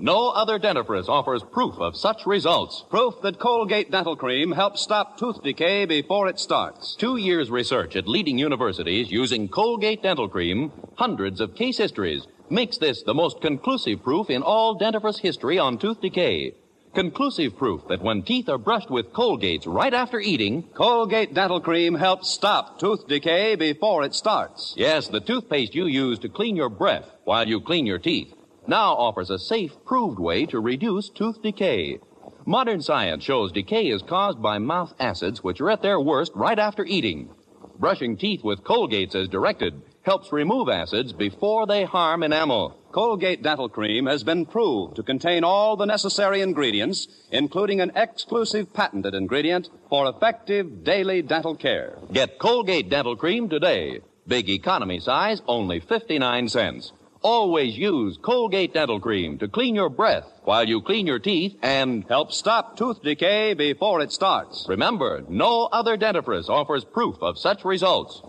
No 0.00 0.30
other 0.30 0.58
dentifrice 0.58 1.10
offers 1.10 1.42
proof 1.42 1.74
of 1.78 1.94
such 1.94 2.24
results. 2.24 2.82
Proof 2.88 3.20
that 3.22 3.38
Colgate 3.38 3.90
Dental 3.90 4.16
Cream 4.16 4.52
helps 4.52 4.80
stop 4.80 5.18
tooth 5.18 5.42
decay 5.42 5.84
before 5.84 6.26
it 6.26 6.38
starts. 6.38 6.96
Two 6.96 7.18
years 7.18 7.50
research 7.50 7.96
at 7.96 8.08
leading 8.08 8.38
universities 8.38 9.10
using 9.10 9.46
Colgate 9.46 10.02
Dental 10.02 10.28
Cream, 10.28 10.72
hundreds 10.94 11.42
of 11.42 11.54
case 11.54 11.76
histories, 11.76 12.26
makes 12.48 12.78
this 12.78 13.02
the 13.02 13.12
most 13.12 13.42
conclusive 13.42 14.02
proof 14.02 14.30
in 14.30 14.42
all 14.42 14.78
dentifrice 14.78 15.20
history 15.20 15.58
on 15.58 15.76
tooth 15.76 16.00
decay. 16.00 16.54
Conclusive 16.94 17.56
proof 17.56 17.88
that 17.88 18.02
when 18.02 18.22
teeth 18.22 18.50
are 18.50 18.58
brushed 18.58 18.90
with 18.90 19.14
Colgates 19.14 19.66
right 19.66 19.94
after 19.94 20.20
eating, 20.20 20.62
Colgate 20.74 21.32
Dental 21.32 21.58
Cream 21.58 21.94
helps 21.94 22.28
stop 22.28 22.78
tooth 22.78 23.08
decay 23.08 23.54
before 23.54 24.04
it 24.04 24.14
starts. 24.14 24.74
yes, 24.76 25.08
the 25.08 25.20
toothpaste 25.20 25.74
you 25.74 25.86
use 25.86 26.18
to 26.18 26.28
clean 26.28 26.54
your 26.54 26.68
breath 26.68 27.06
while 27.24 27.48
you 27.48 27.62
clean 27.62 27.86
your 27.86 27.98
teeth, 27.98 28.34
now 28.66 28.92
offers 28.92 29.30
a 29.30 29.38
safe, 29.38 29.72
proved 29.86 30.18
way 30.18 30.44
to 30.44 30.60
reduce 30.60 31.08
tooth 31.08 31.40
decay. 31.40 31.98
Modern 32.44 32.82
science 32.82 33.24
shows 33.24 33.52
decay 33.52 33.88
is 33.88 34.02
caused 34.02 34.42
by 34.42 34.58
mouth 34.58 34.92
acids 35.00 35.42
which 35.42 35.62
are 35.62 35.70
at 35.70 35.80
their 35.80 35.98
worst 35.98 36.32
right 36.34 36.58
after 36.58 36.84
eating. 36.84 37.30
Brushing 37.78 38.18
teeth 38.18 38.44
with 38.44 38.64
Colgates 38.64 39.14
as 39.14 39.28
directed 39.28 39.80
helps 40.02 40.32
remove 40.32 40.68
acids 40.68 41.12
before 41.12 41.66
they 41.66 41.84
harm 41.84 42.22
enamel. 42.22 42.76
Colgate 42.92 43.42
Dental 43.42 43.68
Cream 43.68 44.06
has 44.06 44.22
been 44.22 44.44
proved 44.44 44.96
to 44.96 45.02
contain 45.02 45.44
all 45.44 45.76
the 45.76 45.86
necessary 45.86 46.42
ingredients, 46.42 47.08
including 47.30 47.80
an 47.80 47.92
exclusive 47.96 48.72
patented 48.74 49.14
ingredient 49.14 49.70
for 49.88 50.08
effective 50.08 50.84
daily 50.84 51.22
dental 51.22 51.56
care. 51.56 51.96
Get 52.12 52.38
Colgate 52.38 52.90
Dental 52.90 53.16
Cream 53.16 53.48
today. 53.48 54.00
Big 54.26 54.50
economy 54.50 55.00
size, 55.00 55.40
only 55.46 55.80
59 55.80 56.48
cents. 56.48 56.92
Always 57.22 57.78
use 57.78 58.18
Colgate 58.20 58.74
Dental 58.74 58.98
Cream 58.98 59.38
to 59.38 59.48
clean 59.48 59.74
your 59.76 59.88
breath 59.88 60.26
while 60.42 60.68
you 60.68 60.82
clean 60.82 61.06
your 61.06 61.20
teeth 61.20 61.56
and 61.62 62.04
Help 62.08 62.32
stop 62.32 62.76
tooth 62.76 63.00
decay 63.02 63.54
before 63.54 64.00
it 64.00 64.10
starts. 64.10 64.66
remember, 64.68 65.22
no 65.28 65.68
other 65.72 65.96
dentifrice 65.96 66.48
offers 66.48 66.84
proof 66.84 67.16
of 67.22 67.38
such 67.38 67.64
results. 67.64 68.22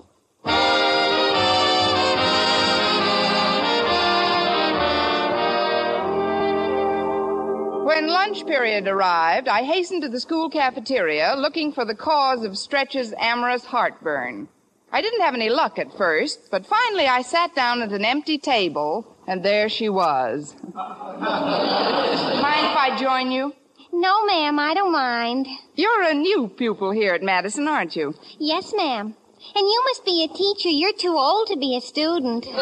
When 7.83 8.07
lunch 8.07 8.45
period 8.47 8.87
arrived, 8.87 9.49
I 9.49 9.63
hastened 9.63 10.03
to 10.03 10.07
the 10.07 10.21
school 10.21 10.49
cafeteria 10.49 11.35
looking 11.37 11.73
for 11.73 11.83
the 11.83 11.93
cause 11.93 12.45
of 12.45 12.57
Stretch's 12.57 13.13
amorous 13.19 13.65
heartburn. 13.65 14.47
I 14.89 15.01
didn't 15.01 15.19
have 15.19 15.33
any 15.33 15.49
luck 15.49 15.77
at 15.77 15.97
first, 15.97 16.49
but 16.49 16.65
finally 16.65 17.07
I 17.07 17.23
sat 17.23 17.53
down 17.53 17.81
at 17.81 17.91
an 17.91 18.05
empty 18.05 18.37
table, 18.37 19.05
and 19.27 19.43
there 19.43 19.67
she 19.67 19.89
was. 19.89 20.55
Mind 20.73 22.65
if 22.67 22.77
I 22.77 22.95
join 22.97 23.31
you? 23.31 23.53
No, 23.91 24.25
ma'am, 24.25 24.59
I 24.59 24.73
don't 24.73 24.93
mind. 24.93 25.47
You're 25.75 26.03
a 26.03 26.13
new 26.13 26.47
pupil 26.47 26.91
here 26.91 27.13
at 27.13 27.21
Madison, 27.21 27.67
aren't 27.67 27.97
you? 27.97 28.15
Yes, 28.39 28.73
ma'am. 28.73 29.13
And 29.55 29.67
you 29.67 29.83
must 29.85 30.05
be 30.05 30.23
a 30.23 30.27
teacher. 30.27 30.69
You're 30.69 30.93
too 30.93 31.15
old 31.17 31.47
to 31.47 31.55
be 31.57 31.75
a 31.75 31.81
student. 31.81 32.47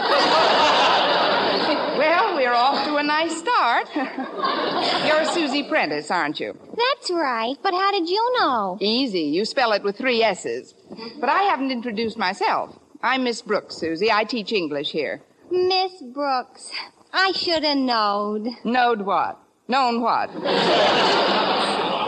Well, 2.01 2.35
we're 2.35 2.53
off 2.53 2.83
to 2.87 2.95
a 2.95 3.03
nice 3.03 3.37
start. 3.37 3.87
You're 5.05 5.25
Susie 5.25 5.61
Prentiss, 5.63 6.09
aren't 6.09 6.39
you? 6.39 6.57
That's 6.75 7.11
right. 7.11 7.55
But 7.61 7.73
how 7.73 7.91
did 7.91 8.09
you 8.09 8.39
know? 8.39 8.77
Easy. 8.81 9.21
You 9.21 9.45
spell 9.45 9.71
it 9.73 9.83
with 9.83 9.97
three 9.97 10.23
S's. 10.23 10.73
But 11.19 11.29
I 11.29 11.43
haven't 11.43 11.69
introduced 11.69 12.17
myself. 12.17 12.75
I'm 13.03 13.23
Miss 13.25 13.43
Brooks, 13.43 13.75
Susie. 13.75 14.11
I 14.11 14.23
teach 14.23 14.51
English 14.51 14.91
here. 14.91 15.21
Miss 15.51 16.01
Brooks. 16.01 16.71
I 17.13 17.33
should 17.33 17.63
have 17.63 17.77
knowed. 17.77 18.47
Knowed 18.63 19.01
what? 19.01 19.37
Known 19.67 20.01
what? 20.01 20.31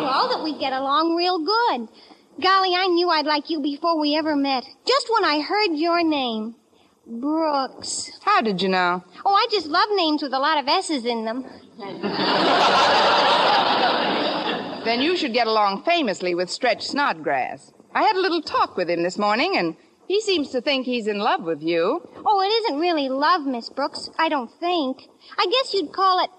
Well, 0.03 0.27
that 0.29 0.43
we'd 0.43 0.59
get 0.59 0.73
along 0.73 1.15
real 1.15 1.39
good. 1.39 1.87
Golly, 2.41 2.75
I 2.75 2.87
knew 2.87 3.09
I'd 3.09 3.25
like 3.25 3.49
you 3.49 3.61
before 3.61 3.99
we 3.99 4.15
ever 4.15 4.35
met. 4.35 4.63
Just 4.87 5.07
when 5.11 5.23
I 5.23 5.41
heard 5.41 5.75
your 5.75 6.03
name. 6.03 6.55
Brooks. 7.05 8.11
How 8.23 8.41
did 8.41 8.61
you 8.61 8.69
know? 8.69 9.03
Oh, 9.25 9.33
I 9.33 9.47
just 9.51 9.67
love 9.67 9.89
names 9.95 10.23
with 10.23 10.33
a 10.33 10.39
lot 10.39 10.57
of 10.57 10.67
S's 10.67 11.05
in 11.05 11.25
them. 11.25 11.45
Then 14.83 15.01
you 15.01 15.15
should 15.15 15.31
get 15.33 15.47
along 15.47 15.83
famously 15.83 16.35
with 16.35 16.49
Stretch 16.49 16.85
Snodgrass. 16.85 17.71
I 17.95 18.03
had 18.03 18.17
a 18.17 18.19
little 18.19 18.41
talk 18.41 18.75
with 18.75 18.89
him 18.89 19.01
this 19.03 19.17
morning, 19.17 19.55
and 19.55 19.77
he 20.09 20.19
seems 20.19 20.49
to 20.49 20.59
think 20.59 20.85
he's 20.85 21.07
in 21.07 21.19
love 21.19 21.43
with 21.43 21.61
you. 21.61 22.01
Oh, 22.25 22.41
it 22.41 22.47
isn't 22.47 22.79
really 22.81 23.07
love, 23.07 23.45
Miss 23.45 23.69
Brooks. 23.69 24.09
I 24.19 24.27
don't 24.27 24.51
think. 24.59 25.03
I 25.37 25.45
guess 25.45 25.73
you'd 25.73 25.93
call 25.93 26.21
it 26.21 26.29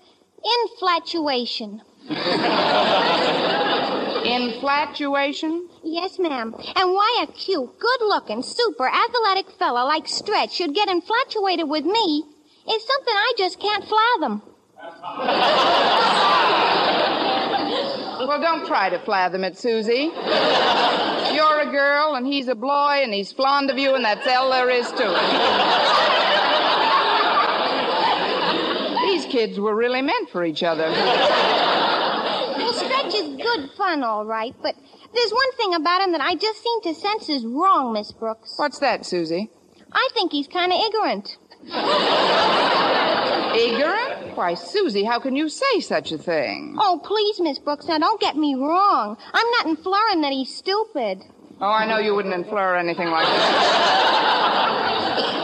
infatuation. 0.44 1.80
Infatuation? 4.24 5.68
Yes, 5.82 6.18
ma'am. 6.18 6.54
And 6.76 6.92
why 6.92 7.24
a 7.28 7.32
cute, 7.32 7.78
good-looking, 7.78 8.42
super 8.42 8.88
athletic 8.88 9.50
fella 9.58 9.84
like 9.84 10.08
Stretch 10.08 10.54
should 10.54 10.74
get 10.74 10.88
infatuated 10.88 11.68
with 11.68 11.84
me 11.84 12.24
is 12.68 12.86
something 12.86 13.14
I 13.14 13.32
just 13.36 13.60
can't 13.60 13.84
fathom. 13.84 14.42
Well, 18.26 18.40
don't 18.40 18.66
try 18.66 18.88
to 18.88 18.98
fathom 19.00 19.44
it, 19.44 19.58
Susie. 19.58 20.10
You're 21.34 21.60
a 21.60 21.70
girl, 21.70 22.14
and 22.14 22.26
he's 22.26 22.48
a 22.48 22.54
boy, 22.54 23.00
and 23.02 23.12
he's 23.12 23.32
fond 23.32 23.68
of 23.70 23.76
you, 23.76 23.94
and 23.94 24.04
that's 24.04 24.26
all 24.26 24.50
there 24.50 24.70
is 24.70 24.90
to 24.92 25.14
it. 25.14 25.20
These 29.12 29.26
kids 29.26 29.60
were 29.60 29.74
really 29.76 30.00
meant 30.00 30.30
for 30.30 30.42
each 30.44 30.62
other. 30.62 30.88
Is 33.14 33.36
good 33.36 33.70
fun, 33.76 34.02
all 34.02 34.24
right, 34.24 34.54
but 34.62 34.74
there's 35.14 35.30
one 35.30 35.52
thing 35.56 35.74
about 35.74 36.02
him 36.02 36.12
that 36.12 36.20
I 36.20 36.34
just 36.34 36.62
seem 36.62 36.80
to 36.82 36.94
sense 36.94 37.28
is 37.28 37.46
wrong, 37.46 37.92
Miss 37.92 38.10
Brooks. 38.12 38.54
What's 38.56 38.80
that, 38.80 39.06
Susie? 39.06 39.50
I 39.92 40.08
think 40.14 40.32
he's 40.32 40.48
kind 40.48 40.72
of 40.72 40.78
ignorant. 40.80 41.36
Ignorant? 43.56 44.36
Why, 44.36 44.54
Susie, 44.54 45.04
how 45.04 45.20
can 45.20 45.36
you 45.36 45.48
say 45.48 45.78
such 45.80 46.10
a 46.10 46.18
thing? 46.18 46.76
Oh, 46.78 47.00
please, 47.04 47.38
Miss 47.40 47.60
Brooks, 47.60 47.86
now 47.86 47.98
don't 47.98 48.20
get 48.20 48.36
me 48.36 48.56
wrong. 48.56 49.16
I'm 49.32 49.50
not 49.52 49.66
inferring 49.66 50.22
that 50.22 50.32
he's 50.32 50.52
stupid. 50.52 51.22
Oh, 51.60 51.70
I 51.70 51.86
know 51.86 51.98
you 51.98 52.16
wouldn't 52.16 52.34
infer 52.34 52.74
anything 52.74 53.10
like 53.10 53.26
that. 53.26 54.30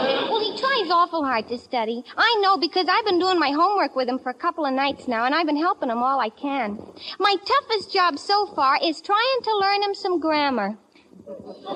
Well, 0.91 0.99
he 0.99 1.05
tries 1.05 1.09
awful 1.09 1.23
hard 1.25 1.47
to 1.47 1.57
study. 1.57 2.03
I 2.17 2.37
know 2.41 2.57
because 2.57 2.87
I've 2.89 3.05
been 3.05 3.19
doing 3.19 3.39
my 3.39 3.51
homework 3.51 3.95
with 3.95 4.09
him 4.09 4.19
for 4.19 4.29
a 4.29 4.33
couple 4.33 4.65
of 4.65 4.73
nights 4.73 5.07
now, 5.07 5.25
and 5.25 5.33
I've 5.33 5.45
been 5.45 5.55
helping 5.55 5.89
him 5.89 5.99
all 5.99 6.19
I 6.19 6.29
can. 6.29 6.77
My 7.19 7.35
toughest 7.45 7.93
job 7.93 8.19
so 8.19 8.47
far 8.47 8.77
is 8.83 9.01
trying 9.01 9.41
to 9.43 9.57
learn 9.57 9.83
him 9.83 9.95
some 9.95 10.19
grammar. 10.19 10.77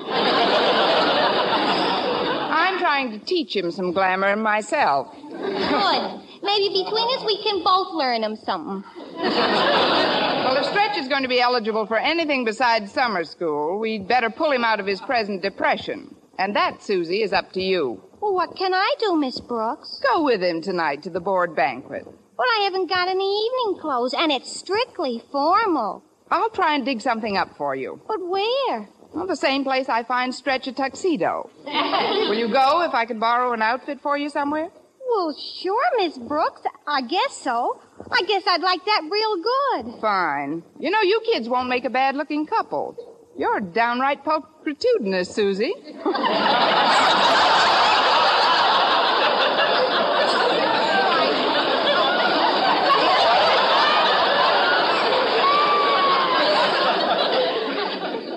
I'm 2.52 2.78
trying 2.80 3.12
to 3.12 3.20
teach 3.26 3.56
him 3.56 3.72
some 3.72 3.94
glamour 3.94 4.36
myself. 4.36 5.16
Good. 5.30 6.22
Maybe 6.44 6.84
between 6.84 7.18
us 7.18 7.24
we 7.26 7.42
can 7.42 7.64
both 7.64 7.94
learn 7.94 8.24
him 8.24 8.36
something. 8.36 8.84
Well, 9.18 10.58
if 10.58 10.66
Stretch 10.66 10.98
is 10.98 11.08
going 11.08 11.24
to 11.24 11.30
be 11.30 11.40
eligible 11.40 11.86
for 11.86 11.98
anything 11.98 12.44
besides 12.44 12.92
summer 12.92 13.24
school, 13.24 13.80
we'd 13.80 14.08
better 14.08 14.30
pull 14.30 14.52
him 14.52 14.64
out 14.66 14.80
of 14.80 14.86
his 14.86 15.00
present 15.02 15.42
depression. 15.42 16.16
And 16.38 16.56
that, 16.56 16.84
Susie, 16.84 17.24
is 17.24 17.32
up 17.32 17.54
to 17.54 17.62
you. 17.62 18.02
Well, 18.26 18.34
what 18.34 18.56
can 18.56 18.74
I 18.74 18.96
do, 18.98 19.16
Miss 19.16 19.40
Brooks? 19.40 20.02
Go 20.02 20.24
with 20.24 20.42
him 20.42 20.60
tonight 20.60 21.04
to 21.04 21.12
the 21.12 21.20
board 21.20 21.56
banquet. 21.56 22.06
Well, 22.08 22.48
I 22.58 22.64
haven't 22.64 22.90
got 22.90 23.08
any 23.08 23.46
evening 23.46 23.80
clothes, 23.80 24.16
and 24.18 24.32
it's 24.32 24.52
strictly 24.52 25.22
formal. 25.32 26.04
I'll 26.32 26.50
try 26.50 26.74
and 26.74 26.84
dig 26.84 27.02
something 27.02 27.38
up 27.38 27.56
for 27.56 27.76
you. 27.76 28.02
But 28.08 28.28
where? 28.28 28.90
Well, 29.14 29.28
the 29.28 29.36
same 29.36 29.64
place 29.64 29.90
I 29.90 30.02
find 30.02 30.34
Stretch 30.34 30.66
a 30.66 30.72
tuxedo. 30.72 31.52
Will 31.66 32.34
you 32.34 32.48
go 32.52 32.82
if 32.82 32.96
I 32.96 33.06
can 33.06 33.20
borrow 33.20 33.54
an 33.54 33.62
outfit 33.62 34.02
for 34.02 34.18
you 34.18 34.30
somewhere? 34.30 34.72
Well, 35.08 35.38
sure, 35.62 35.86
Miss 35.98 36.18
Brooks. 36.18 36.64
I 36.88 37.02
guess 37.02 37.32
so. 37.32 37.80
I 38.12 38.24
guess 38.24 38.42
I'd 38.48 38.64
like 38.64 38.84
that 38.86 39.04
real 39.08 39.36
good. 39.36 40.02
Fine. 40.02 40.64
You 40.80 40.90
know, 40.90 41.02
you 41.02 41.22
kids 41.28 41.48
won't 41.48 41.70
make 41.70 41.86
a 41.86 41.92
bad 41.92 42.16
looking 42.16 42.48
couple. 42.48 42.98
You're 43.38 43.60
downright 43.60 44.26
pulchritudinous, 44.26 45.28
Susie. 45.28 45.76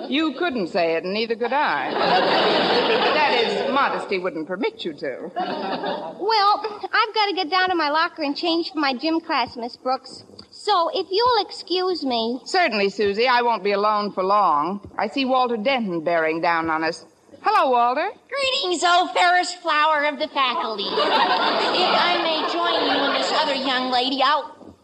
You 0.09 0.33
couldn't 0.33 0.69
say 0.69 0.95
it, 0.95 1.03
and 1.03 1.13
neither 1.13 1.35
could 1.35 1.53
I. 1.53 1.91
that 1.93 3.43
is, 3.45 3.71
modesty 3.71 4.17
wouldn't 4.17 4.47
permit 4.47 4.83
you 4.83 4.93
to. 4.93 5.31
Well, 5.35 6.79
I've 6.91 7.13
got 7.13 7.27
to 7.27 7.33
get 7.35 7.49
down 7.49 7.69
to 7.69 7.75
my 7.75 7.89
locker 7.89 8.23
and 8.23 8.35
change 8.35 8.71
for 8.71 8.79
my 8.79 8.95
gym 8.95 9.21
class, 9.21 9.55
Miss 9.55 9.77
Brooks. 9.77 10.23
So, 10.49 10.89
if 10.93 11.07
you'll 11.11 11.45
excuse 11.45 12.03
me. 12.03 12.41
Certainly, 12.43 12.89
Susie. 12.89 13.27
I 13.27 13.43
won't 13.43 13.63
be 13.63 13.71
alone 13.71 14.11
for 14.11 14.23
long. 14.23 14.89
I 14.97 15.07
see 15.07 15.25
Walter 15.25 15.57
Denton 15.57 16.03
bearing 16.03 16.41
down 16.41 16.71
on 16.71 16.83
us. 16.83 17.05
Hello, 17.41 17.69
Walter. 17.69 18.09
Greetings, 18.29 18.83
O 18.83 19.09
fairest 19.13 19.61
flower 19.61 20.05
of 20.05 20.17
the 20.17 20.27
faculty. 20.29 20.83
if 20.83 20.91
I 20.91 22.19
may 22.23 22.51
join 22.51 22.73
you 22.83 23.05
and 23.05 23.15
this 23.15 23.31
other 23.31 23.53
young 23.53 23.91
lady, 23.91 24.21
I'll. 24.23 24.75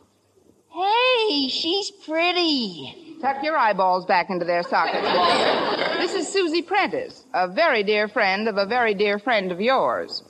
Hey, 0.71 1.49
she's 1.49 1.89
pretty. 1.91 3.04
Tuck 3.25 3.41
your 3.41 3.57
eyeballs 3.57 4.05
back 4.05 4.29
into 4.29 4.45
their 4.45 4.61
sockets, 4.61 5.01
Walter. 5.01 5.97
This 5.97 6.13
is 6.13 6.31
Susie 6.31 6.61
Prentiss, 6.61 7.23
a 7.33 7.47
very 7.47 7.81
dear 7.81 8.07
friend 8.07 8.47
of 8.47 8.57
a 8.57 8.67
very 8.67 8.93
dear 8.93 9.17
friend 9.17 9.51
of 9.51 9.59
yours. 9.59 10.21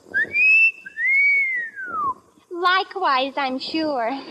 Likewise, 2.50 3.34
I'm 3.36 3.60
sure. 3.60 4.10
well, 4.12 4.22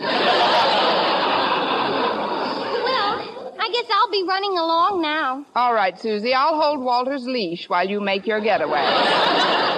I 3.61 3.69
guess 3.71 3.85
I'll 3.93 4.11
be 4.11 4.25
running 4.27 4.57
along 4.57 5.03
now. 5.03 5.45
All 5.55 5.75
right, 5.75 6.01
Susie. 6.01 6.33
I'll 6.33 6.59
hold 6.59 6.81
Walter's 6.81 7.27
leash 7.27 7.69
while 7.69 7.87
you 7.87 8.01
make 8.01 8.27
your 8.27 8.41
getaway. 8.41 9.74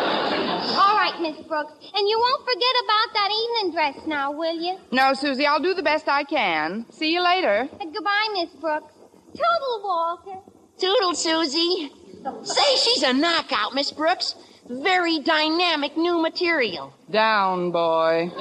All 1.27 1.33
right, 1.33 1.39
Miss 1.39 1.49
Brooks. 1.49 1.73
And 1.95 2.09
you 2.09 2.19
won't 2.19 2.43
forget 2.45 2.75
about 2.85 3.13
that 3.15 3.31
evening 3.33 3.73
dress 3.73 4.07
now, 4.07 4.31
will 4.33 4.55
you? 4.55 4.79
No, 4.93 5.13
Susie, 5.15 5.47
I'll 5.47 5.61
do 5.61 5.75
the 5.75 5.83
best 5.83 6.07
I 6.09 6.23
can. 6.25 6.87
See 6.91 7.13
you 7.13 7.21
later. 7.23 7.69
Uh, 7.73 7.85
goodbye, 7.85 8.29
Miss 8.33 8.51
Brooks. 8.61 8.95
Toodle, 9.33 9.83
Walter. 9.83 10.41
Toodle, 10.79 11.15
Susie. 11.15 11.91
Say, 12.43 12.77
she's 12.77 13.03
a 13.03 13.13
knockout, 13.13 13.75
Miss 13.75 13.91
Brooks. 13.91 14.37
Very 14.69 15.19
dynamic 15.21 15.97
new 15.97 16.21
material. 16.23 16.93
Down, 17.11 17.71
boy. 17.73 18.31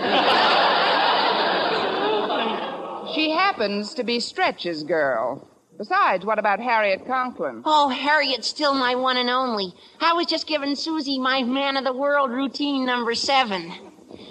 she 3.15 3.31
happens 3.31 3.95
to 3.95 4.03
be 4.03 4.19
Stretch's 4.19 4.83
girl. 4.83 5.47
Besides, 5.77 6.25
what 6.25 6.39
about 6.39 6.59
Harriet 6.59 7.05
Conklin? 7.05 7.61
Oh, 7.65 7.89
Harriet's 7.89 8.47
still 8.47 8.73
my 8.73 8.95
one 8.95 9.17
and 9.17 9.29
only. 9.29 9.73
I 9.99 10.13
was 10.13 10.25
just 10.27 10.47
giving 10.47 10.75
Susie 10.75 11.19
my 11.19 11.43
man 11.43 11.75
of 11.75 11.83
the 11.83 11.93
world 11.93 12.31
routine 12.31 12.85
number 12.85 13.13
seven. 13.13 13.73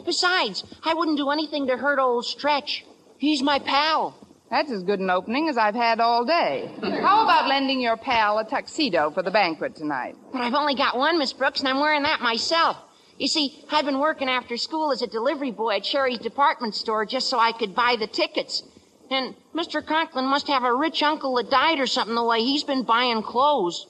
Besides, 0.07 0.65
I 0.85 0.95
wouldn't 0.95 1.19
do 1.19 1.31
anything 1.31 1.67
to 1.67 1.77
hurt 1.77 1.99
old 1.99 2.25
Stretch. 2.25 2.85
He's 3.19 3.43
my 3.43 3.59
pal. 3.59 4.17
That's 4.51 4.71
as 4.71 4.83
good 4.83 5.01
an 5.01 5.11
opening 5.11 5.49
as 5.49 5.59
I've 5.59 5.75
had 5.75 6.01
all 6.01 6.25
day. 6.25 6.71
How 6.81 7.25
about 7.25 7.49
lending 7.49 7.81
your 7.81 7.97
pal 7.97 8.39
a 8.39 8.45
tuxedo 8.45 9.11
for 9.11 9.23
the 9.23 9.31
banquet 9.31 9.75
tonight? 9.75 10.17
But 10.33 10.43
I've 10.43 10.55
only 10.55 10.75
got 10.75 10.97
one, 10.97 11.19
Miss 11.19 11.33
Brooks, 11.33 11.61
and 11.61 11.69
I'm 11.69 11.81
wearing 11.81 12.05
that 12.05 12.21
myself. 12.21 12.77
You 13.19 13.29
see, 13.29 13.65
I've 13.71 13.85
been 13.85 14.01
working 14.01 14.29
after 14.29 14.57
school 14.57 14.93
as 14.93 15.03
a 15.03 15.07
delivery 15.07 15.51
boy 15.51 15.77
at 15.77 15.87
Sherry's 15.87 16.19
department 16.19 16.75
store 16.75 17.05
just 17.07 17.29
so 17.29 17.39
I 17.39 17.53
could 17.53 17.75
buy 17.75 17.97
the 17.99 18.07
tickets. 18.07 18.63
And 19.11 19.35
Mr. 19.55 19.85
Conklin 19.85 20.27
must 20.27 20.49
have 20.49 20.65
a 20.65 20.75
rich 20.75 21.03
uncle 21.03 21.35
that 21.35 21.51
died 21.51 21.79
or 21.79 21.87
something 21.87 22.15
the 22.15 22.25
way 22.25 22.41
he's 22.41 22.65
been 22.65 22.83
buying 22.85 23.23
clothes. 23.23 23.87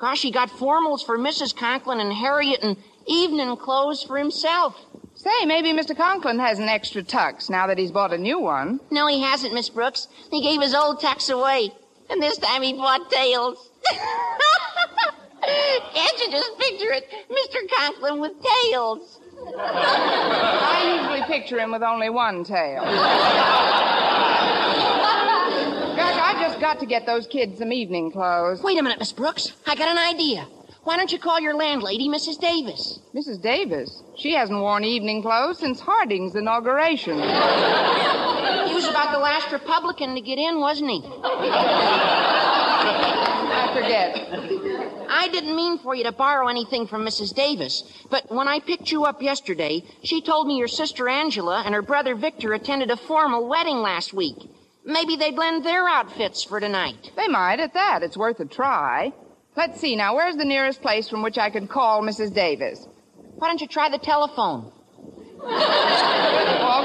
Gosh, 0.00 0.22
he 0.22 0.30
got 0.30 0.50
formals 0.50 1.04
for 1.04 1.18
Mrs. 1.18 1.54
Conklin 1.54 2.00
and 2.00 2.12
Harriet 2.12 2.60
and 2.62 2.76
evening 3.06 3.56
clothes 3.56 4.02
for 4.02 4.16
himself. 4.18 4.76
Say, 5.14 5.44
maybe 5.44 5.72
Mr. 5.72 5.96
Conklin 5.96 6.38
has 6.38 6.58
an 6.58 6.68
extra 6.68 7.02
tux 7.02 7.50
now 7.50 7.66
that 7.66 7.76
he's 7.76 7.90
bought 7.90 8.12
a 8.12 8.18
new 8.18 8.38
one. 8.38 8.80
No, 8.90 9.06
he 9.06 9.20
hasn't, 9.20 9.52
Miss 9.52 9.68
Brooks. 9.68 10.08
He 10.30 10.42
gave 10.42 10.62
his 10.62 10.74
old 10.74 11.00
tux 11.00 11.30
away. 11.30 11.72
And 12.08 12.22
this 12.22 12.38
time 12.38 12.62
he 12.62 12.72
bought 12.72 13.10
tails. 13.10 13.70
Can't 15.42 16.18
you 16.20 16.30
just 16.30 16.58
picture 16.58 16.92
it? 16.92 17.06
Mr. 17.30 17.58
Conklin 17.76 18.20
with 18.20 18.32
tails. 18.42 19.19
I 19.46 21.00
usually 21.00 21.22
picture 21.26 21.58
him 21.58 21.72
with 21.72 21.82
only 21.82 22.10
one 22.10 22.44
tail. 22.44 22.82
Gosh, 25.96 26.18
I 26.18 26.36
just 26.40 26.60
got 26.60 26.80
to 26.80 26.86
get 26.86 27.06
those 27.06 27.26
kids 27.26 27.58
some 27.58 27.72
evening 27.72 28.10
clothes. 28.10 28.62
Wait 28.62 28.78
a 28.78 28.82
minute, 28.82 28.98
Miss 28.98 29.12
Brooks. 29.12 29.52
I 29.66 29.74
got 29.74 29.88
an 29.88 29.98
idea. 29.98 30.46
Why 30.84 30.96
don't 30.96 31.12
you 31.12 31.18
call 31.18 31.38
your 31.40 31.54
landlady, 31.54 32.08
Mrs. 32.08 32.40
Davis? 32.40 33.00
Mrs. 33.14 33.42
Davis? 33.42 34.02
She 34.16 34.32
hasn't 34.32 34.58
worn 34.58 34.82
evening 34.82 35.20
clothes 35.22 35.58
since 35.58 35.78
Harding's 35.78 36.34
inauguration. 36.34 37.16
He 37.16 37.22
was 38.74 38.88
about 38.88 39.12
the 39.12 39.18
last 39.18 39.52
Republican 39.52 40.14
to 40.14 40.22
get 40.22 40.38
in, 40.38 40.58
wasn't 40.58 40.90
he? 40.90 41.02
I 43.52 43.70
forget. 43.74 44.16
I 45.10 45.28
didn't 45.28 45.56
mean 45.56 45.78
for 45.78 45.94
you 45.94 46.04
to 46.04 46.12
borrow 46.12 46.46
anything 46.46 46.86
from 46.86 47.04
Mrs. 47.04 47.34
Davis, 47.34 47.82
but 48.10 48.30
when 48.30 48.46
I 48.46 48.60
picked 48.60 48.92
you 48.92 49.04
up 49.04 49.20
yesterday, 49.20 49.82
she 50.04 50.22
told 50.22 50.46
me 50.46 50.56
your 50.56 50.68
sister 50.68 51.08
Angela 51.08 51.62
and 51.66 51.74
her 51.74 51.82
brother 51.82 52.14
Victor 52.14 52.52
attended 52.52 52.90
a 52.90 52.96
formal 52.96 53.48
wedding 53.48 53.78
last 53.78 54.14
week. 54.14 54.36
Maybe 54.84 55.16
they'd 55.16 55.36
lend 55.36 55.64
their 55.64 55.88
outfits 55.88 56.44
for 56.44 56.60
tonight. 56.60 57.10
They 57.16 57.26
might 57.26 57.58
at 57.60 57.74
that. 57.74 58.02
It's 58.02 58.16
worth 58.16 58.38
a 58.40 58.44
try. 58.44 59.12
Let's 59.56 59.80
see 59.80 59.96
now. 59.96 60.14
Where's 60.14 60.36
the 60.36 60.44
nearest 60.44 60.80
place 60.80 61.08
from 61.08 61.22
which 61.22 61.38
I 61.38 61.50
could 61.50 61.68
call 61.68 62.02
Mrs. 62.02 62.32
Davis? 62.32 62.86
Why 63.34 63.48
don't 63.48 63.60
you 63.60 63.66
try 63.66 63.90
the 63.90 63.98
telephone? 63.98 64.72
Walter, 65.42 65.50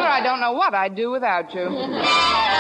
I 0.08 0.22
don't 0.24 0.40
know 0.40 0.54
what 0.54 0.74
I'd 0.74 0.96
do 0.96 1.12
without 1.12 1.54
you. 1.54 1.68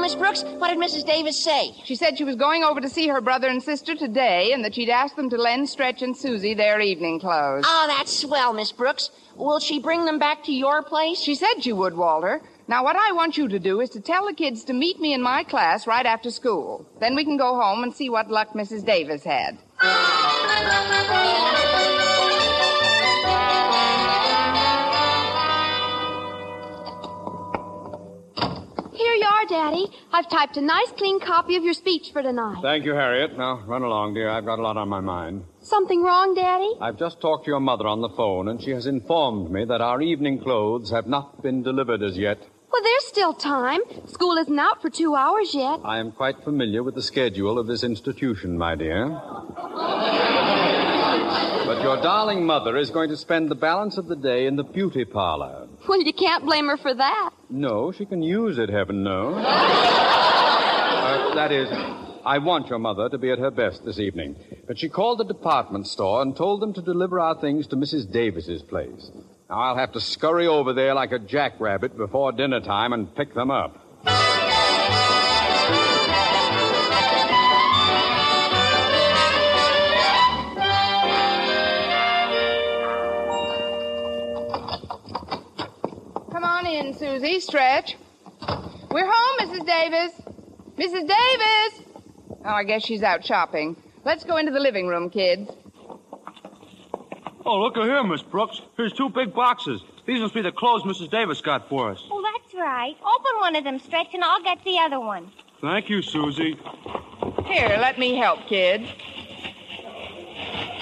Well, 0.00 0.08
Miss 0.08 0.14
Brooks, 0.14 0.44
what 0.58 0.68
did 0.68 0.78
Mrs. 0.78 1.04
Davis 1.04 1.38
say? 1.38 1.74
She 1.84 1.94
said 1.94 2.16
she 2.16 2.24
was 2.24 2.34
going 2.34 2.64
over 2.64 2.80
to 2.80 2.88
see 2.88 3.06
her 3.08 3.20
brother 3.20 3.48
and 3.48 3.62
sister 3.62 3.94
today 3.94 4.54
and 4.54 4.64
that 4.64 4.74
she'd 4.74 4.88
asked 4.88 5.14
them 5.14 5.28
to 5.28 5.36
lend 5.36 5.68
Stretch 5.68 6.00
and 6.00 6.16
Susie 6.16 6.54
their 6.54 6.80
evening 6.80 7.20
clothes. 7.20 7.64
Oh, 7.66 7.84
that's 7.86 8.10
swell, 8.10 8.54
Miss 8.54 8.72
Brooks. 8.72 9.10
Will 9.36 9.60
she 9.60 9.78
bring 9.78 10.06
them 10.06 10.18
back 10.18 10.42
to 10.44 10.54
your 10.54 10.82
place? 10.82 11.20
She 11.20 11.34
said 11.34 11.62
she 11.62 11.74
would, 11.74 11.94
Walter. 11.94 12.40
Now, 12.66 12.82
what 12.82 12.96
I 12.96 13.12
want 13.12 13.36
you 13.36 13.46
to 13.48 13.58
do 13.58 13.82
is 13.82 13.90
to 13.90 14.00
tell 14.00 14.26
the 14.26 14.32
kids 14.32 14.64
to 14.64 14.72
meet 14.72 15.00
me 15.00 15.12
in 15.12 15.20
my 15.20 15.44
class 15.44 15.86
right 15.86 16.06
after 16.06 16.30
school. 16.30 16.86
Then 16.98 17.14
we 17.14 17.22
can 17.22 17.36
go 17.36 17.60
home 17.60 17.82
and 17.82 17.92
see 17.92 18.08
what 18.08 18.30
luck 18.30 18.54
Mrs. 18.54 18.86
Davis 18.86 19.22
had. 19.22 19.58
Here 29.00 29.14
you 29.14 29.24
are, 29.24 29.46
Daddy. 29.46 29.86
I've 30.12 30.28
typed 30.28 30.58
a 30.58 30.60
nice, 30.60 30.92
clean 30.98 31.20
copy 31.20 31.56
of 31.56 31.64
your 31.64 31.72
speech 31.72 32.10
for 32.12 32.20
tonight. 32.20 32.58
Thank 32.60 32.84
you, 32.84 32.92
Harriet. 32.92 33.34
Now, 33.34 33.64
run 33.66 33.80
along, 33.82 34.12
dear. 34.12 34.28
I've 34.28 34.44
got 34.44 34.58
a 34.58 34.62
lot 34.62 34.76
on 34.76 34.90
my 34.90 35.00
mind. 35.00 35.44
Something 35.62 36.02
wrong, 36.02 36.34
Daddy? 36.34 36.70
I've 36.82 36.98
just 36.98 37.18
talked 37.18 37.46
to 37.46 37.50
your 37.50 37.60
mother 37.60 37.86
on 37.86 38.02
the 38.02 38.10
phone, 38.10 38.48
and 38.48 38.62
she 38.62 38.72
has 38.72 38.84
informed 38.84 39.50
me 39.50 39.64
that 39.64 39.80
our 39.80 40.02
evening 40.02 40.38
clothes 40.42 40.90
have 40.90 41.06
not 41.06 41.42
been 41.42 41.62
delivered 41.62 42.02
as 42.02 42.18
yet. 42.18 42.40
Well, 42.70 42.82
there's 42.82 43.06
still 43.06 43.32
time. 43.32 43.80
School 44.06 44.36
isn't 44.36 44.58
out 44.58 44.82
for 44.82 44.90
two 44.90 45.14
hours 45.14 45.54
yet. 45.54 45.80
I 45.82 45.98
am 45.98 46.12
quite 46.12 46.44
familiar 46.44 46.82
with 46.82 46.94
the 46.94 47.02
schedule 47.02 47.58
of 47.58 47.66
this 47.66 47.82
institution, 47.82 48.58
my 48.58 48.74
dear. 48.74 49.18
But 51.70 51.82
your 51.82 52.02
darling 52.02 52.44
mother 52.44 52.76
is 52.76 52.90
going 52.90 53.10
to 53.10 53.16
spend 53.16 53.48
the 53.48 53.54
balance 53.54 53.96
of 53.96 54.08
the 54.08 54.16
day 54.16 54.46
in 54.46 54.56
the 54.56 54.64
beauty 54.64 55.04
parlor. 55.04 55.68
Well, 55.88 56.02
you 56.02 56.12
can't 56.12 56.44
blame 56.44 56.66
her 56.66 56.76
for 56.76 56.92
that. 56.92 57.30
No, 57.48 57.92
she 57.92 58.06
can 58.06 58.24
use 58.24 58.58
it, 58.58 58.68
heaven 58.68 59.04
knows. 59.04 59.36
uh, 59.46 61.34
that 61.36 61.52
is, 61.52 61.68
I 62.26 62.38
want 62.38 62.66
your 62.66 62.80
mother 62.80 63.08
to 63.08 63.18
be 63.18 63.30
at 63.30 63.38
her 63.38 63.52
best 63.52 63.84
this 63.84 64.00
evening. 64.00 64.34
But 64.66 64.80
she 64.80 64.88
called 64.88 65.18
the 65.18 65.24
department 65.24 65.86
store 65.86 66.22
and 66.22 66.36
told 66.36 66.60
them 66.60 66.72
to 66.74 66.82
deliver 66.82 67.20
our 67.20 67.40
things 67.40 67.68
to 67.68 67.76
Mrs. 67.76 68.10
Davis's 68.10 68.64
place. 68.64 69.08
Now 69.48 69.60
I'll 69.60 69.76
have 69.76 69.92
to 69.92 70.00
scurry 70.00 70.48
over 70.48 70.72
there 70.72 70.94
like 70.94 71.12
a 71.12 71.20
jackrabbit 71.20 71.96
before 71.96 72.32
dinner 72.32 72.58
time 72.58 72.92
and 72.92 73.14
pick 73.14 73.32
them 73.32 73.52
up. 73.52 73.79
In, 86.90 86.98
Susie. 86.98 87.40
Stretch. 87.40 87.96
We're 88.90 89.10
home, 89.10 89.38
Mrs. 89.40 89.66
Davis. 89.66 90.12
Mrs. 90.76 91.08
Davis! 91.08 91.86
Oh, 92.44 92.50
I 92.50 92.64
guess 92.64 92.84
she's 92.84 93.02
out 93.02 93.24
shopping. 93.24 93.76
Let's 94.04 94.24
go 94.24 94.36
into 94.38 94.50
the 94.50 94.60
living 94.60 94.86
room, 94.86 95.10
kids. 95.10 95.50
Oh, 97.44 97.58
look 97.60 97.76
at 97.76 97.84
here, 97.84 98.02
Miss 98.02 98.22
Brooks. 98.22 98.60
Here's 98.76 98.92
two 98.92 99.08
big 99.08 99.34
boxes. 99.34 99.82
These 100.06 100.20
must 100.20 100.34
be 100.34 100.42
the 100.42 100.52
clothes 100.52 100.82
Mrs. 100.82 101.10
Davis 101.10 101.40
got 101.40 101.68
for 101.68 101.90
us. 101.90 102.02
Oh, 102.10 102.22
that's 102.22 102.54
right. 102.54 102.96
Open 103.00 103.40
one 103.40 103.56
of 103.56 103.64
them, 103.64 103.78
Stretch, 103.78 104.14
and 104.14 104.24
I'll 104.24 104.42
get 104.42 104.62
the 104.64 104.78
other 104.78 105.00
one. 105.00 105.30
Thank 105.60 105.90
you, 105.90 106.02
Susie. 106.02 106.58
Here, 107.46 107.76
let 107.80 107.98
me 107.98 108.16
help, 108.16 108.40
kids. 108.46 108.88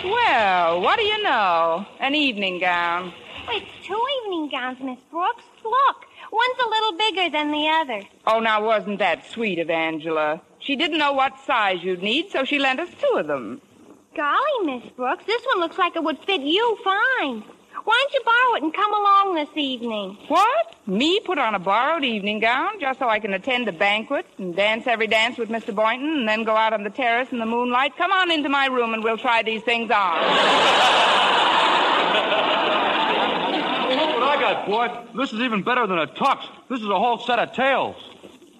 Well, 0.04 0.80
what 0.80 0.98
do 0.98 1.04
you 1.04 1.22
know? 1.22 1.84
An 1.98 2.14
evening 2.14 2.60
gown. 2.60 3.12
Two 3.88 4.05
evening 4.22 4.51
gowns, 4.51 4.79
Miss 4.83 4.98
Brooks. 5.11 5.44
Look, 5.64 6.05
one's 6.31 6.59
a 6.62 6.68
little 6.68 6.98
bigger 6.98 7.31
than 7.31 7.51
the 7.51 7.68
other. 7.68 8.03
Oh, 8.27 8.38
now 8.38 8.62
wasn't 8.62 8.98
that 8.98 9.24
sweet 9.31 9.59
of 9.59 9.70
Angela? 9.70 10.42
She 10.59 10.77
didn't 10.77 10.98
know 10.98 11.14
what 11.14 11.40
size 11.46 11.83
you'd 11.83 12.03
need, 12.03 12.31
so 12.31 12.44
she 12.44 12.59
lent 12.59 12.81
us 12.81 12.90
two 13.01 13.16
of 13.16 13.27
them. 13.27 13.62
Golly, 14.14 14.66
Miss 14.66 14.92
Brooks, 14.92 15.24
this 15.24 15.42
one 15.55 15.61
looks 15.61 15.79
like 15.79 15.96
it 15.96 16.05
would 16.05 16.18
fit 16.18 16.42
you 16.42 16.77
fine. 16.85 17.42
Why 17.85 18.05
don't 18.05 18.12
you 18.12 18.20
borrow 18.27 18.55
it 18.57 18.62
and 18.64 18.74
come 18.74 18.92
along 18.92 19.35
this 19.37 19.57
evening? 19.57 20.18
What? 20.29 20.74
Me 20.87 21.20
put 21.20 21.38
on 21.38 21.55
a 21.55 21.59
borrowed 21.59 22.05
evening 22.05 22.40
gown 22.40 22.79
just 22.79 22.98
so 22.98 23.09
I 23.09 23.20
can 23.20 23.33
attend 23.33 23.68
a 23.68 23.72
banquet 23.72 24.27
and 24.37 24.55
dance 24.55 24.87
every 24.87 25.07
dance 25.07 25.38
with 25.38 25.48
Mr. 25.48 25.74
Boynton 25.74 26.18
and 26.18 26.29
then 26.29 26.44
go 26.44 26.55
out 26.55 26.74
on 26.74 26.85
the 26.85 26.90
terrace 26.90 27.29
in 27.33 27.38
the 27.38 27.46
moonlight? 27.46 27.96
Come 27.96 28.12
on 28.12 28.31
into 28.31 28.51
my 28.51 28.66
room 28.66 28.92
and 28.92 29.03
we'll 29.03 29.16
try 29.16 29.42
these 29.42 29.62
things 29.62 29.90
on. 29.90 30.98
Look 34.38 34.66
what 34.68 34.79
I 34.79 34.90
got, 34.90 35.14
boy. 35.14 35.20
This 35.20 35.33
is 35.33 35.40
even 35.40 35.62
better 35.62 35.85
than 35.87 35.98
a 35.98 36.07
tux. 36.07 36.46
This 36.68 36.79
is 36.81 36.87
a 36.87 36.98
whole 36.98 37.18
set 37.18 37.40
of 37.40 37.53
tails. 37.53 37.96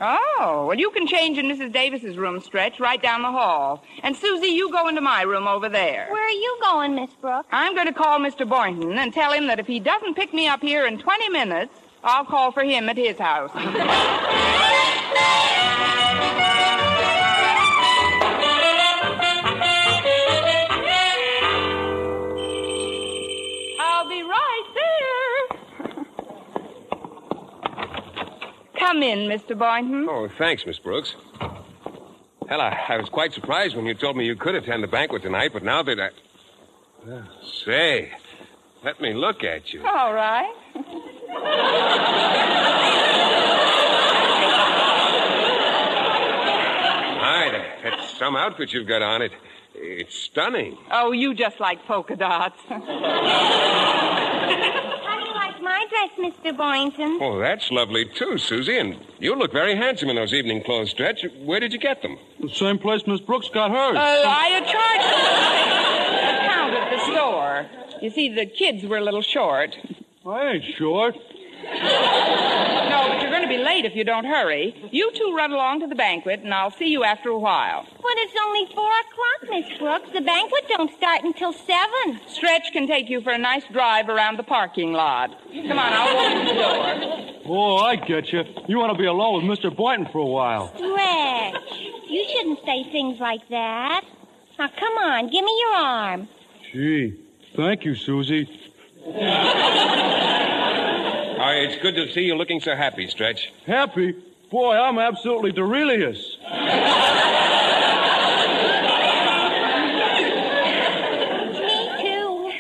Oh, 0.01 0.67
well, 0.69 0.77
you 0.77 0.91
can 0.91 1.07
change 1.07 1.39
in 1.39 1.47
Mrs. 1.47 1.73
Davis's 1.73 2.17
room, 2.17 2.41
Stretch, 2.41 2.81
right 2.81 3.01
down 3.01 3.23
the 3.23 3.31
hall. 3.31 3.85
And 4.03 4.17
Susie, 4.17 4.49
you 4.49 4.73
go 4.73 4.89
into 4.89 5.01
my 5.01 5.23
room 5.23 5.47
over 5.47 5.69
there. 5.69 6.09
Where 6.11 6.25
are 6.25 6.31
you 6.31 6.59
going, 6.63 6.97
Miss 6.97 7.11
Brooks? 7.21 7.49
I'm 7.53 7.75
going 7.75 7.87
to 7.87 7.93
call 7.93 8.19
Mr. 8.19 8.49
Boynton 8.49 8.99
and 8.99 9.13
tell 9.13 9.33
him 9.33 9.47
that 9.47 9.61
if 9.61 9.67
he 9.69 9.79
doesn't 9.79 10.15
pick 10.15 10.35
me 10.35 10.49
up 10.49 10.63
here 10.63 10.87
in 10.87 10.99
20 10.99 11.29
minutes, 11.31 11.75
I'll 12.03 12.25
call 12.25 12.51
for 12.51 12.65
him 12.65 12.89
at 12.89 12.97
his 12.97 13.19
house. 13.19 13.53
Mr. 29.29 29.57
Boynton. 29.57 30.07
Oh, 30.09 30.29
thanks, 30.39 30.65
Miss 30.67 30.79
Brooks. 30.79 31.15
Hell, 32.49 32.61
I, 32.63 32.79
I 32.89 32.97
was 32.97 33.09
quite 33.11 33.35
surprised 33.35 33.77
when 33.77 33.85
you 33.85 33.95
told 33.95 34.17
me 34.17 34.25
you 34.25 34.35
could 34.35 34.55
attend 34.55 34.83
the 34.83 34.89
banquet 34.89 35.23
tonight, 35.23 35.51
but 35.53 35.63
now 35.63 35.83
that 35.83 36.01
I. 36.01 36.09
Uh, 37.11 37.23
say, 37.65 38.11
let 38.83 39.01
me 39.01 39.13
look 39.15 39.45
at 39.45 39.73
you. 39.73 39.85
All 39.87 40.13
right. 40.13 40.53
My, 47.21 47.51
that, 47.53 47.79
that's 47.85 48.19
some 48.19 48.35
outfit 48.35 48.73
you've 48.73 48.89
got 48.89 49.03
on. 49.03 49.23
It, 49.23 49.33
it's 49.75 50.17
stunning. 50.17 50.77
Oh, 50.91 51.13
you 51.13 51.35
just 51.35 51.61
like 51.61 51.85
polka 51.87 52.17
dots. 52.17 52.61
How 55.99 56.07
do 56.07 56.23
you 56.23 56.29
like 56.29 56.39
my 56.39 56.53
dress, 56.53 56.55
Mr. 56.55 56.57
Boynton? 56.57 57.19
Oh, 57.21 57.39
that's 57.39 57.71
lovely 57.71 58.05
too, 58.05 58.39
Susie. 58.39 58.79
And 58.79 58.97
you 59.19 59.35
look 59.35 59.53
very 59.53 59.75
handsome 59.75 60.09
in 60.09 60.17
those 60.17 60.33
evening 60.33 60.63
clothes, 60.63 60.91
Stretch. 60.91 61.25
Where 61.41 61.61
did 61.61 61.73
you 61.73 61.79
get 61.79 62.03
them? 62.03 62.19
The 62.41 62.49
same 62.51 62.79
place 62.79 63.03
Miss 63.07 63.21
Brooks 63.21 63.49
got 63.53 63.71
hers. 63.71 63.97
Uh, 63.97 64.25
I 64.27 64.49
had 64.49 64.65
charged 64.65 66.49
count 66.53 66.75
at 66.75 66.91
the 66.91 67.13
store. 67.13 67.67
You 68.03 68.11
see, 68.11 68.29
the 68.35 68.47
kids 68.47 68.85
were 68.85 68.99
a 68.99 69.05
little 69.05 69.23
short. 69.23 69.77
I 70.27 70.47
ain't 70.53 70.65
short. 70.77 71.17
No, 72.89 73.07
but 73.09 73.21
you're 73.21 73.31
going 73.31 73.43
to 73.43 73.49
be 73.49 73.59
late 73.59 73.85
if 73.85 73.95
you 73.95 74.03
don't 74.03 74.25
hurry. 74.25 74.75
You 74.91 75.13
two 75.15 75.35
run 75.37 75.53
along 75.53 75.81
to 75.81 75.87
the 75.87 75.95
banquet, 75.95 76.41
and 76.41 76.55
I'll 76.55 76.71
see 76.71 76.87
you 76.87 77.05
after 77.05 77.29
a 77.29 77.39
while. 77.39 77.85
But 77.85 78.13
it's 78.17 78.35
only 78.43 78.67
four 78.75 78.91
o'clock, 78.91 79.51
Miss 79.51 79.79
Brooks. 79.79 80.11
The 80.15 80.23
banquet 80.23 80.65
don't 80.69 80.91
start 80.97 81.23
until 81.23 81.53
seven. 81.53 82.21
Stretch 82.27 82.73
can 82.73 82.87
take 82.87 83.11
you 83.11 83.21
for 83.21 83.31
a 83.31 83.39
nice 83.39 83.65
drive 83.73 84.09
around 84.09 84.39
the 84.39 84.43
parking 84.43 84.93
lot. 84.95 85.31
Come 85.53 85.79
on, 85.79 85.93
I'll 85.93 86.27
open 86.27 86.47
the 86.47 86.55
door. 86.55 87.43
Oh, 87.47 87.77
I 87.77 87.97
get 87.97 88.33
you. 88.33 88.43
You 88.67 88.79
want 88.79 88.93
to 88.93 88.99
be 88.99 89.07
alone 89.07 89.47
with 89.47 89.59
Mr. 89.59 89.75
Boynton 89.75 90.07
for 90.11 90.19
a 90.19 90.27
while. 90.27 90.69
Stretch. 90.75 91.79
You 92.09 92.27
shouldn't 92.33 92.61
say 92.65 92.91
things 92.91 93.21
like 93.21 93.47
that. 93.51 94.03
Now, 94.59 94.71
come 94.79 94.95
on, 94.99 95.31
give 95.31 95.45
me 95.45 95.57
your 95.61 95.75
arm. 95.77 96.29
Gee, 96.73 97.21
thank 97.55 97.85
you, 97.85 97.95
Susie. 97.95 98.49
Oh, 101.41 101.51
it's 101.51 101.81
good 101.81 101.95
to 101.95 102.11
see 102.13 102.23
you 102.23 102.35
looking 102.35 102.61
so 102.61 102.75
happy, 102.75 103.07
Stretch. 103.07 103.53
Happy? 103.65 104.13
Boy, 104.51 104.75
I'm 104.75 104.99
absolutely 104.99 105.53
delirious. 105.53 106.37
Me 106.43 106.57
too. 112.03 112.51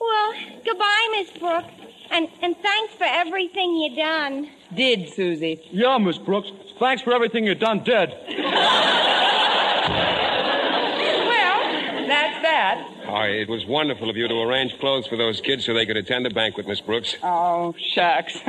Well, 0.00 0.34
goodbye, 0.64 1.08
Miss 1.18 1.30
Brooks. 1.38 1.72
And, 2.10 2.28
and 2.42 2.56
thanks 2.58 2.94
for 2.94 3.04
everything 3.04 3.74
you 3.76 3.96
done. 3.96 4.50
Did, 4.74 5.12
Susie. 5.12 5.60
Yeah, 5.72 5.98
Miss 5.98 6.18
Brooks. 6.18 6.52
Thanks 6.78 7.02
for 7.02 7.12
everything 7.12 7.44
you 7.44 7.56
done 7.56 7.82
dead. 7.82 8.10
Well, 11.26 12.06
that's 12.06 12.42
that. 12.42 12.88
Oh, 13.08 13.22
it 13.22 13.48
was 13.48 13.64
wonderful 13.66 14.10
of 14.10 14.16
you 14.16 14.26
to 14.26 14.34
arrange 14.42 14.76
clothes 14.80 15.06
for 15.06 15.16
those 15.16 15.40
kids 15.40 15.64
so 15.64 15.72
they 15.74 15.86
could 15.86 15.96
attend 15.96 16.26
the 16.26 16.30
banquet, 16.30 16.66
Miss 16.66 16.80
Brooks. 16.80 17.14
Oh, 17.22 17.74
shucks. 17.78 18.38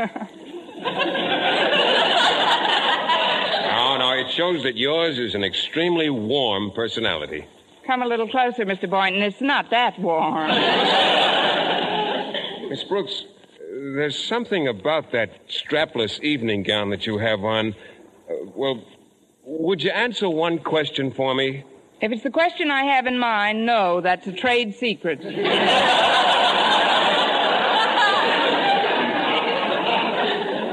Oh, 3.80 3.96
no, 4.00 4.12
it 4.14 4.32
shows 4.32 4.64
that 4.64 4.76
yours 4.76 5.20
is 5.20 5.36
an 5.36 5.44
extremely 5.44 6.10
warm 6.10 6.72
personality. 6.72 7.46
Come 7.86 8.02
a 8.02 8.08
little 8.08 8.28
closer, 8.28 8.66
Mr. 8.66 8.90
Boynton. 8.90 9.22
It's 9.22 9.40
not 9.42 9.70
that 9.70 9.98
warm. 10.00 10.50
Miss 12.70 12.84
Brooks, 12.84 13.24
there's 13.60 14.22
something 14.22 14.68
about 14.68 15.12
that 15.14 15.48
strapless 15.48 16.20
evening 16.22 16.64
gown 16.64 16.90
that 16.90 17.08
you 17.08 17.18
have 17.18 17.44
on. 17.44 17.76
Uh, 18.30 18.34
well, 18.56 18.84
would 19.44 19.82
you 19.82 19.92
answer 19.92 20.30
one 20.30 20.60
question 20.60 21.12
for 21.12 21.34
me? 21.34 21.64
If 22.00 22.12
it's 22.12 22.22
the 22.24 22.30
question 22.30 22.70
I 22.70 22.84
have 22.84 23.08
in 23.08 23.18
mind, 23.18 23.66
no, 23.66 24.02
that's 24.02 24.28
a 24.28 24.32
trade 24.32 24.76
secret. 24.76 25.20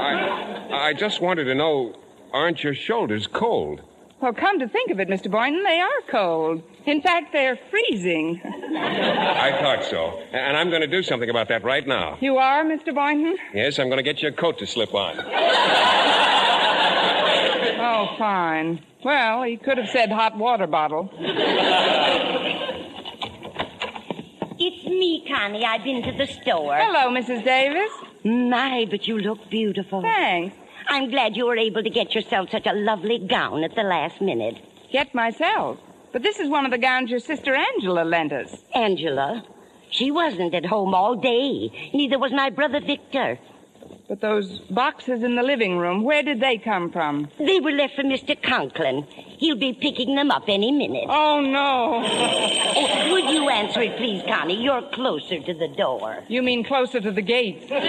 I, 0.01 0.89
I 0.89 0.93
just 0.93 1.21
wanted 1.21 1.45
to 1.45 1.55
know 1.55 1.95
aren't 2.31 2.63
your 2.63 2.75
shoulders 2.75 3.25
cold? 3.25 3.81
Well, 4.21 4.33
come 4.33 4.59
to 4.59 4.67
think 4.67 4.91
of 4.91 4.99
it, 4.99 5.09
Mr. 5.09 5.29
Boynton, 5.31 5.63
they 5.63 5.79
are 5.79 6.01
cold. 6.09 6.61
In 6.85 7.01
fact, 7.01 7.33
they're 7.33 7.57
freezing. 7.69 8.39
I 8.43 9.51
thought 9.59 9.83
so. 9.83 10.19
And 10.31 10.55
I'm 10.55 10.69
going 10.69 10.81
to 10.81 10.87
do 10.87 11.01
something 11.03 11.29
about 11.29 11.47
that 11.49 11.63
right 11.63 11.85
now. 11.85 12.17
You 12.21 12.37
are, 12.37 12.63
Mr. 12.63 12.93
Boynton? 12.93 13.35
Yes, 13.53 13.79
I'm 13.79 13.87
going 13.87 13.97
to 13.97 14.03
get 14.03 14.21
your 14.21 14.31
coat 14.31 14.57
to 14.59 14.67
slip 14.67 14.93
on. 14.93 15.17
Oh, 17.97 18.13
fine. 18.17 18.83
Well, 19.05 19.43
he 19.43 19.55
could 19.55 19.77
have 19.77 19.87
said 19.87 20.11
hot 20.11 20.37
water 20.37 20.67
bottle. 20.67 21.09
It's 24.59 24.85
me, 24.85 25.25
Connie. 25.25 25.63
I've 25.63 25.85
been 25.85 26.03
to 26.03 26.11
the 26.11 26.27
store. 26.27 26.75
Hello, 26.75 27.09
Mrs. 27.09 27.45
Davis. 27.45 27.89
My, 28.25 28.85
but 28.89 29.07
you 29.07 29.17
look 29.17 29.49
beautiful. 29.49 30.01
Thanks. 30.01 30.57
I'm 30.89 31.09
glad 31.09 31.37
you 31.37 31.45
were 31.45 31.55
able 31.55 31.83
to 31.83 31.89
get 31.89 32.13
yourself 32.13 32.49
such 32.49 32.67
a 32.67 32.73
lovely 32.73 33.17
gown 33.17 33.63
at 33.63 33.75
the 33.75 33.83
last 33.83 34.19
minute. 34.19 34.57
Get 34.91 35.15
myself. 35.15 35.79
But 36.11 36.21
this 36.21 36.37
is 36.37 36.49
one 36.49 36.65
of 36.65 36.71
the 36.71 36.77
gowns 36.77 37.09
your 37.09 37.21
sister 37.21 37.55
Angela 37.55 38.03
lent 38.03 38.33
us. 38.33 38.57
Angela? 38.73 39.45
She 39.89 40.11
wasn't 40.11 40.53
at 40.53 40.65
home 40.65 40.93
all 40.93 41.15
day. 41.15 41.91
Neither 41.93 42.19
was 42.19 42.33
my 42.33 42.49
brother 42.49 42.81
Victor. 42.81 43.39
But 44.07 44.21
those 44.21 44.59
boxes 44.69 45.23
in 45.23 45.35
the 45.35 45.41
living 45.41 45.79
room, 45.79 46.03
where 46.03 46.21
did 46.21 46.39
they 46.39 46.59
come 46.59 46.91
from? 46.91 47.27
They 47.39 47.59
were 47.59 47.71
left 47.71 47.95
for 47.95 48.03
Mr. 48.03 48.39
Conklin. 48.39 49.01
He'll 49.39 49.55
be 49.55 49.73
picking 49.73 50.13
them 50.13 50.29
up 50.29 50.43
any 50.47 50.71
minute. 50.71 51.05
Oh, 51.09 51.41
no. 51.41 52.03
oh, 52.05 53.11
would 53.11 53.31
you 53.31 53.49
answer 53.49 53.81
it, 53.81 53.97
please, 53.97 54.21
Connie? 54.27 54.61
You're 54.63 54.83
closer 54.93 55.39
to 55.39 55.53
the 55.55 55.69
door. 55.69 56.23
You 56.27 56.43
mean 56.43 56.63
closer 56.63 57.01
to 57.01 57.11
the 57.11 57.23
gate? 57.23 57.65
well, 57.69 57.79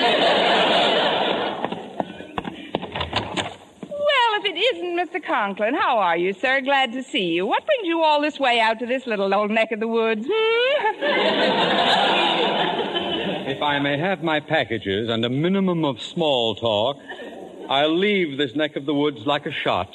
if 4.39 4.45
it 4.47 4.57
isn't 4.57 4.97
Mr. 4.99 5.23
Conklin, 5.23 5.75
how 5.75 5.99
are 5.99 6.17
you, 6.17 6.33
sir? 6.33 6.63
Glad 6.63 6.95
to 6.95 7.03
see 7.03 7.27
you. 7.27 7.45
What 7.45 7.67
brings 7.67 7.87
you 7.87 8.01
all 8.03 8.23
this 8.23 8.41
way 8.41 8.59
out 8.59 8.79
to 8.79 8.87
this 8.87 9.07
little 9.07 9.35
old 9.35 9.51
neck 9.51 9.71
of 9.71 9.81
the 9.81 9.89
woods? 9.89 10.27
Hmm? 10.31 10.93
If 13.47 13.63
I 13.63 13.79
may 13.79 13.97
have 13.97 14.25
my 14.25 14.41
packages 14.41 15.09
and 15.09 15.25
a 15.25 15.29
minimum 15.29 15.85
of 15.85 16.01
small 16.01 16.57
talk, 16.57 16.97
I'll 17.69 17.97
leave 17.97 18.39
this 18.39 18.57
neck 18.57 18.75
of 18.75 18.87
the 18.87 18.95
woods 18.95 19.25
like 19.25 19.47
a 19.47 19.53
shot. 19.53 19.89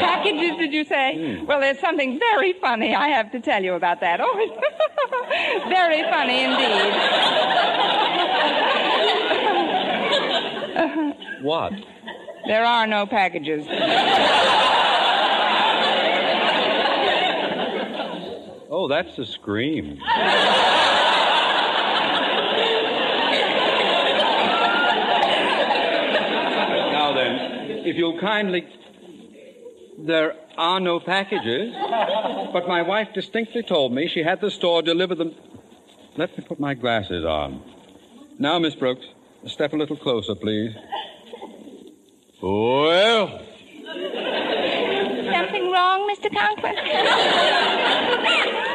Packages, 0.00 0.56
did 0.58 0.72
you 0.72 0.84
say? 0.86 1.36
Hmm. 1.36 1.44
Well, 1.44 1.60
there's 1.60 1.78
something 1.78 2.18
very 2.18 2.54
funny 2.54 2.94
I 2.94 3.08
have 3.08 3.30
to 3.32 3.40
tell 3.40 3.62
you 3.62 3.74
about 3.74 4.00
that. 4.00 4.20
Oh, 4.22 4.34
very 5.68 6.02
funny 6.04 6.44
indeed. 6.44 6.94
What? 11.42 11.74
There 12.46 12.64
are 12.64 12.86
no 12.86 13.04
packages. 13.04 13.66
Oh, 18.76 18.88
that's 18.88 19.16
a 19.20 19.24
scream. 19.24 19.98
now 19.98 20.02
then, 27.14 27.86
if 27.86 27.94
you'll 27.94 28.18
kindly. 28.18 28.66
There 29.96 30.34
are 30.58 30.80
no 30.80 30.98
packages, 30.98 31.72
but 32.52 32.66
my 32.66 32.82
wife 32.82 33.10
distinctly 33.14 33.62
told 33.62 33.92
me 33.92 34.08
she 34.08 34.24
had 34.24 34.40
the 34.40 34.50
store 34.50 34.82
deliver 34.82 35.14
them. 35.14 35.36
Let 36.16 36.36
me 36.36 36.44
put 36.44 36.58
my 36.58 36.74
glasses 36.74 37.24
on. 37.24 37.62
Now, 38.40 38.58
Miss 38.58 38.74
Brooks, 38.74 39.06
step 39.46 39.72
a 39.72 39.76
little 39.76 39.96
closer, 39.96 40.34
please. 40.34 40.74
Well, 42.42 43.40
wrong, 45.74 46.08
Mr. 46.10 46.32
Conklin? 46.32 46.74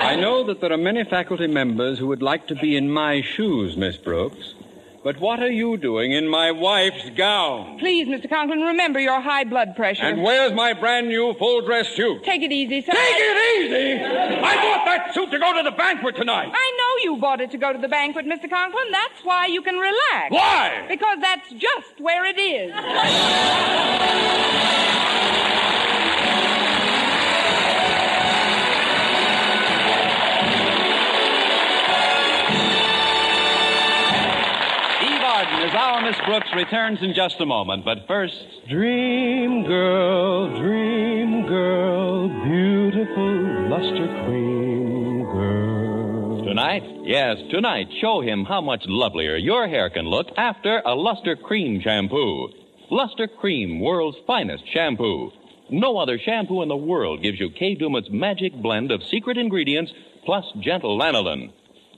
I 0.01 0.15
know 0.15 0.43
that 0.47 0.59
there 0.61 0.71
are 0.71 0.77
many 0.77 1.03
faculty 1.05 1.47
members 1.47 1.97
who 1.97 2.07
would 2.07 2.21
like 2.21 2.47
to 2.47 2.55
be 2.55 2.75
in 2.75 2.89
my 2.91 3.21
shoes, 3.21 3.77
Miss 3.77 3.97
Brooks. 3.97 4.55
But 5.01 5.17
what 5.21 5.39
are 5.41 5.51
you 5.51 5.77
doing 5.77 6.11
in 6.11 6.27
my 6.27 6.51
wife's 6.51 7.09
gown? 7.11 7.79
Please, 7.79 8.05
Mr. 8.07 8.27
Conklin, 8.29 8.59
remember 8.59 8.99
your 8.99 9.21
high 9.21 9.45
blood 9.45 9.77
pressure. 9.77 10.03
And 10.03 10.21
where's 10.23 10.51
my 10.51 10.73
brand 10.73 11.07
new 11.07 11.33
full 11.35 11.61
dress 11.65 11.87
suit? 11.95 12.25
Take 12.25 12.41
it 12.41 12.51
easy, 12.51 12.81
sir. 12.81 12.91
Take 12.91 13.15
it 13.17 13.63
easy! 13.63 14.03
I 14.03 14.55
bought 14.55 14.83
that 14.85 15.13
suit 15.13 15.31
to 15.31 15.39
go 15.39 15.55
to 15.55 15.63
the 15.63 15.71
banquet 15.71 16.17
tonight. 16.17 16.51
I 16.53 16.71
know 16.79 17.03
you 17.03 17.15
bought 17.21 17.39
it 17.39 17.49
to 17.51 17.57
go 17.57 17.71
to 17.71 17.79
the 17.79 17.87
banquet, 17.87 18.25
Mr. 18.25 18.49
Conklin. 18.49 18.91
That's 18.91 19.23
why 19.23 19.45
you 19.45 19.61
can 19.61 19.77
relax. 19.77 20.31
Why? 20.31 20.85
Because 20.89 21.17
that's 21.21 21.49
just 21.51 22.01
where 22.01 22.25
it 22.25 22.37
is. 22.37 22.73
as 35.61 35.75
our 35.75 36.01
Miss 36.01 36.15
Brooks 36.25 36.47
returns 36.55 36.99
in 37.01 37.13
just 37.13 37.41
a 37.41 37.45
moment, 37.45 37.83
but 37.83 38.07
first. 38.07 38.35
Dream 38.69 39.65
girl, 39.65 40.57
dream 40.57 41.45
girl, 41.47 42.29
beautiful 42.45 43.69
luster 43.69 44.07
cream 44.23 45.23
girl. 45.23 46.45
Tonight? 46.45 46.83
Yes, 47.03 47.37
tonight, 47.51 47.87
show 47.99 48.21
him 48.21 48.45
how 48.45 48.61
much 48.61 48.83
lovelier 48.87 49.35
your 49.35 49.67
hair 49.67 49.89
can 49.89 50.05
look 50.05 50.27
after 50.37 50.81
a 50.85 50.95
Luster 50.95 51.35
Cream 51.35 51.81
shampoo. 51.81 52.49
Luster 52.89 53.27
Cream, 53.27 53.81
world's 53.81 54.17
finest 54.25 54.63
shampoo. 54.73 55.31
No 55.69 55.97
other 55.97 56.17
shampoo 56.17 56.61
in 56.61 56.69
the 56.69 56.77
world 56.77 57.21
gives 57.21 57.39
you 57.39 57.49
Kay 57.49 57.75
Daumit's 57.75 58.09
magic 58.09 58.53
blend 58.53 58.91
of 58.91 59.03
secret 59.03 59.37
ingredients 59.37 59.91
plus 60.25 60.45
gentle 60.61 60.97
lanolin. 60.97 61.51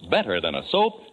Better 0.10 0.42
than 0.42 0.56
a 0.56 0.68
soap, 0.70 0.94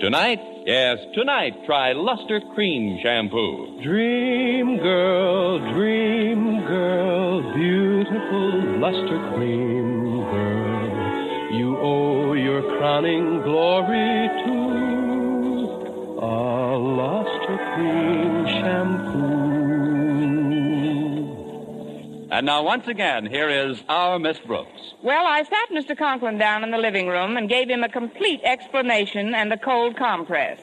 Tonight, 0.00 0.40
yes, 0.66 0.98
tonight, 1.14 1.54
try 1.64 1.92
Luster 1.92 2.42
Cream 2.54 2.98
shampoo. 3.02 3.80
Dream 3.82 4.76
girl, 4.76 5.58
dream 5.72 6.60
girl, 6.66 7.40
beautiful 7.54 8.78
luster 8.78 9.32
cream 9.34 10.20
girl. 10.20 11.58
you 11.58 11.78
owe 11.78 12.34
your 12.34 12.60
crowning 12.76 13.40
glory 13.40 14.28
to 14.44 14.56
a 16.20 16.76
luster 16.76 17.56
cream 17.74 18.46
shampoo. 18.60 19.45
And 22.36 22.44
now, 22.44 22.62
once 22.62 22.86
again, 22.86 23.24
here 23.24 23.48
is 23.48 23.82
our 23.88 24.18
Miss 24.18 24.38
Brooks. 24.40 24.92
Well, 25.02 25.26
I 25.26 25.42
sat 25.42 25.70
Mr. 25.72 25.96
Conklin 25.96 26.36
down 26.36 26.64
in 26.64 26.70
the 26.70 26.76
living 26.76 27.06
room 27.06 27.38
and 27.38 27.48
gave 27.48 27.70
him 27.70 27.82
a 27.82 27.88
complete 27.88 28.42
explanation 28.44 29.34
and 29.34 29.50
a 29.54 29.56
cold 29.56 29.96
compress. 29.96 30.60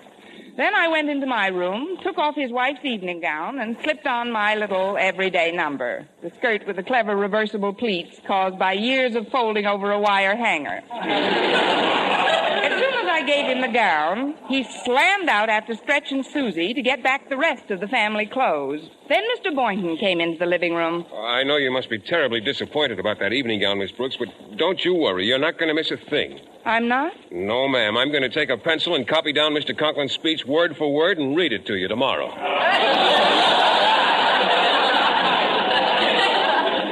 Then 0.55 0.75
I 0.75 0.87
went 0.87 1.09
into 1.09 1.25
my 1.25 1.47
room, 1.47 1.97
took 2.03 2.19
off 2.19 2.35
his 2.35 2.51
wife's 2.51 2.85
evening 2.85 3.21
gown, 3.21 3.57
and 3.57 3.75
slipped 3.81 4.05
on 4.05 4.31
my 4.31 4.53
little 4.53 4.97
everyday 4.99 5.51
number, 5.51 6.07
the 6.21 6.29
skirt 6.37 6.67
with 6.67 6.75
the 6.75 6.83
clever 6.83 7.15
reversible 7.15 7.73
pleats 7.73 8.21
caused 8.27 8.59
by 8.59 8.73
years 8.73 9.15
of 9.15 9.27
folding 9.29 9.65
over 9.65 9.93
a 9.93 9.99
wire 9.99 10.35
hanger. 10.35 10.79
as 10.91 12.79
soon 12.79 12.93
as 12.93 13.07
I 13.09 13.12
gave 13.25 13.45
him 13.45 13.61
the 13.61 13.67
gown, 13.67 14.35
he 14.47 14.63
slammed 14.83 15.29
out 15.29 15.49
after 15.49 15.75
Stretch 15.75 16.11
and 16.11 16.25
Susie 16.25 16.73
to 16.73 16.81
get 16.81 17.03
back 17.03 17.29
the 17.29 17.37
rest 17.37 17.71
of 17.71 17.79
the 17.79 17.87
family 17.87 18.25
clothes. 18.25 18.81
Then 19.09 19.23
Mr. 19.35 19.53
Boynton 19.55 19.97
came 19.97 20.19
into 20.21 20.39
the 20.39 20.45
living 20.45 20.73
room. 20.73 21.05
I 21.15 21.43
know 21.43 21.57
you 21.57 21.71
must 21.71 21.89
be 21.89 21.99
terribly 21.99 22.39
disappointed 22.41 22.99
about 22.99 23.19
that 23.19 23.33
evening 23.33 23.59
gown, 23.61 23.79
Miss 23.79 23.91
Brooks, 23.91 24.15
but 24.17 24.27
don't 24.57 24.83
you 24.85 24.93
worry. 24.95 25.25
You're 25.25 25.39
not 25.39 25.57
going 25.57 25.69
to 25.69 25.73
miss 25.73 25.91
a 25.91 25.97
thing. 25.97 26.39
I'm 26.65 26.87
not? 26.87 27.13
No, 27.31 27.67
ma'am. 27.67 27.97
I'm 27.97 28.09
going 28.11 28.23
to 28.23 28.29
take 28.29 28.49
a 28.49 28.57
pencil 28.57 28.95
and 28.95 29.07
copy 29.07 29.33
down 29.33 29.53
Mr. 29.53 29.77
Conklin's 29.77 30.13
speech 30.13 30.45
word 30.45 30.77
for 30.77 30.93
word 30.93 31.17
and 31.17 31.35
read 31.35 31.51
it 31.53 31.65
to 31.67 31.75
you 31.75 31.87
tomorrow. 31.87 32.27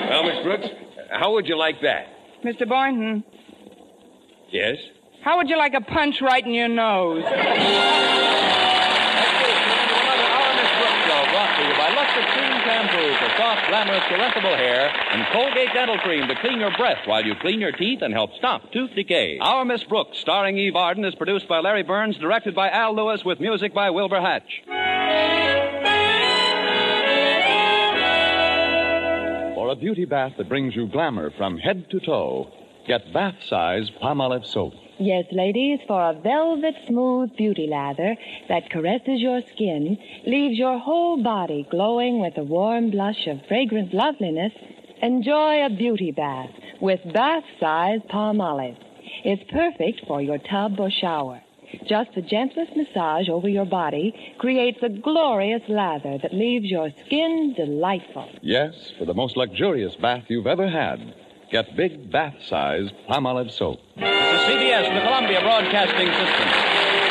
well, 0.10 0.24
Miss 0.24 0.44
Brooks, 0.44 0.68
how 1.12 1.34
would 1.34 1.48
you 1.48 1.58
like 1.58 1.82
that? 1.82 2.08
Mr. 2.44 2.68
Boynton, 2.68 3.24
Yes? 4.52 4.76
How 5.24 5.38
would 5.38 5.50
you 5.50 5.58
like 5.58 5.74
a 5.74 5.82
punch 5.82 6.22
right 6.22 6.46
in 6.46 6.54
your 6.54 6.68
nose? 6.68 7.24
Show 7.24 7.32
brought 11.32 11.56
to 11.58 11.64
you 11.68 11.74
by 11.76 11.90
Luster 11.96 12.22
Cream 12.32 12.52
Shampoo 12.64 13.16
for 13.18 13.30
soft, 13.38 13.68
glamorous, 13.70 14.04
caressable 14.04 14.56
hair 14.56 14.92
and 15.12 15.26
Colgate 15.34 15.74
Dental 15.74 15.98
Cream 16.00 16.28
to 16.28 16.36
clean 16.36 16.60
your 16.60 16.72
breath 16.78 17.00
while 17.06 17.26
you 17.26 17.36
clean 17.42 17.60
your 17.60 17.72
teeth 17.72 18.02
and 18.02 18.14
help 18.14 18.32
stop 18.38 18.72
tooth 18.72 18.92
decay. 18.96 19.40
Our 19.40 19.66
Miss 19.66 19.84
Brooks, 19.84 20.18
starring 20.20 20.58
Eve 20.58 20.76
Arden, 20.76 21.06
is 21.06 21.16
produced 21.16 21.48
by 21.48 21.60
Larry 21.60 21.84
Burns, 21.84 22.18
directed 22.18 22.56
by 22.56 22.70
Al 22.70 22.96
Lewis, 22.96 23.24
with 23.26 23.40
music 23.40 23.74
by 23.74 23.90
Wilbur 23.90 24.22
Hatch. 24.22 24.62
For 29.56 29.70
a 29.70 29.76
beauty 29.76 30.06
bath 30.06 30.34
that 30.38 30.50
brings 30.50 30.76
you 30.76 30.88
glamour 30.88 31.32
from 31.32 31.58
head 31.58 31.90
to 31.92 32.00
toe, 32.00 32.52
get 32.88 33.14
bath 33.14 33.36
size 33.48 33.90
Palmolive 34.02 34.46
soap. 34.46 34.74
Yes, 35.04 35.26
ladies, 35.32 35.80
for 35.88 36.00
a 36.00 36.14
velvet 36.14 36.76
smooth 36.86 37.36
beauty 37.36 37.66
lather 37.66 38.16
that 38.50 38.70
caresses 38.70 39.20
your 39.20 39.42
skin, 39.42 39.98
leaves 40.28 40.60
your 40.60 40.78
whole 40.78 41.24
body 41.24 41.66
glowing 41.72 42.22
with 42.22 42.38
a 42.38 42.44
warm 42.44 42.92
blush 42.92 43.26
of 43.26 43.44
fragrant 43.48 43.96
loveliness, 43.96 44.54
enjoy 45.02 45.66
a 45.66 45.72
beauty 45.72 46.12
bath 46.12 46.52
with 46.80 47.00
bath 47.14 47.44
size 47.60 48.02
Palmolive. 48.12 48.78
It's 49.26 49.42
perfect 49.52 50.06
for 50.06 50.22
your 50.22 50.38
tub 50.38 50.80
or 50.80 50.92
shower. 50.92 51.42
Just 51.88 52.14
the 52.14 52.22
gentlest 52.22 52.76
massage 52.76 53.28
over 53.28 53.50
your 53.50 53.66
body 53.66 54.36
creates 54.38 54.84
a 54.84 54.90
glorious 54.90 55.64
lather 55.68 56.20
that 56.22 56.32
leaves 56.32 56.66
your 56.66 56.92
skin 57.08 57.56
delightful. 57.58 58.30
Yes, 58.44 58.92
for 59.00 59.06
the 59.06 59.16
most 59.16 59.36
luxurious 59.36 59.96
bath 59.96 60.26
you've 60.28 60.46
ever 60.46 60.70
had, 60.70 61.16
get 61.52 61.76
big 61.76 62.10
bath 62.10 62.36
size 62.48 62.90
Palmolive 63.10 63.52
soap. 63.52 63.80
This 63.98 64.08
is 64.08 64.42
CBS, 64.48 64.94
the 64.94 65.02
Columbia 65.02 65.42
Broadcasting 65.42 66.08
System. 66.08 67.11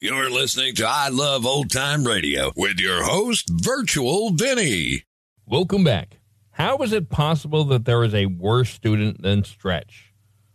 You're 0.00 0.28
listening 0.28 0.74
to 0.76 0.86
I 0.86 1.08
Love 1.08 1.46
Old 1.46 1.70
Time 1.70 2.04
Radio 2.04 2.52
with 2.56 2.78
your 2.78 3.04
host, 3.04 3.48
Virtual 3.48 4.30
Vinny. 4.30 5.04
Welcome 5.46 5.84
back. 5.84 6.18
How 6.50 6.76
is 6.78 6.92
it 6.92 7.08
possible 7.08 7.64
that 7.66 7.84
there 7.84 8.02
is 8.04 8.12
a 8.12 8.26
worse 8.26 8.70
student 8.70 9.22
than 9.22 9.44
Stretch? 9.44 10.12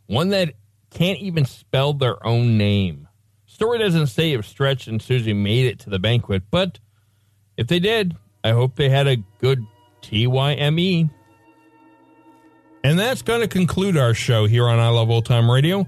One 0.08 0.30
that 0.30 0.54
can't 0.91 1.19
even 1.19 1.45
spell 1.45 1.93
their 1.93 2.23
own 2.25 2.58
name. 2.58 3.08
Story 3.45 3.80
doesn't 3.80 4.08
say 4.08 4.34
if 4.34 4.45
Stretch 4.45 4.88
and 4.88 5.02
Susie 5.02 5.34
made 5.34 5.65
it 5.65 5.80
to 5.80 5.89
the 5.89 5.99
banquet, 5.99 6.43
but 6.52 6.80
if 7.58 7.67
they 7.67 7.80
did, 7.80 8.15
I 8.43 8.52
hope 8.52 8.75
they 8.75 8.89
had 8.89 9.08
a 9.08 9.17
good 9.39 9.65
TYME. 10.02 11.10
And 12.84 12.99
that's 12.99 13.21
going 13.21 13.41
to 13.41 13.47
conclude 13.47 13.97
our 13.97 14.13
show 14.13 14.45
here 14.45 14.67
on 14.67 14.80
I 14.80 14.89
Love 14.89 15.10
Old 15.10 15.25
Time 15.25 15.49
Radio. 15.49 15.88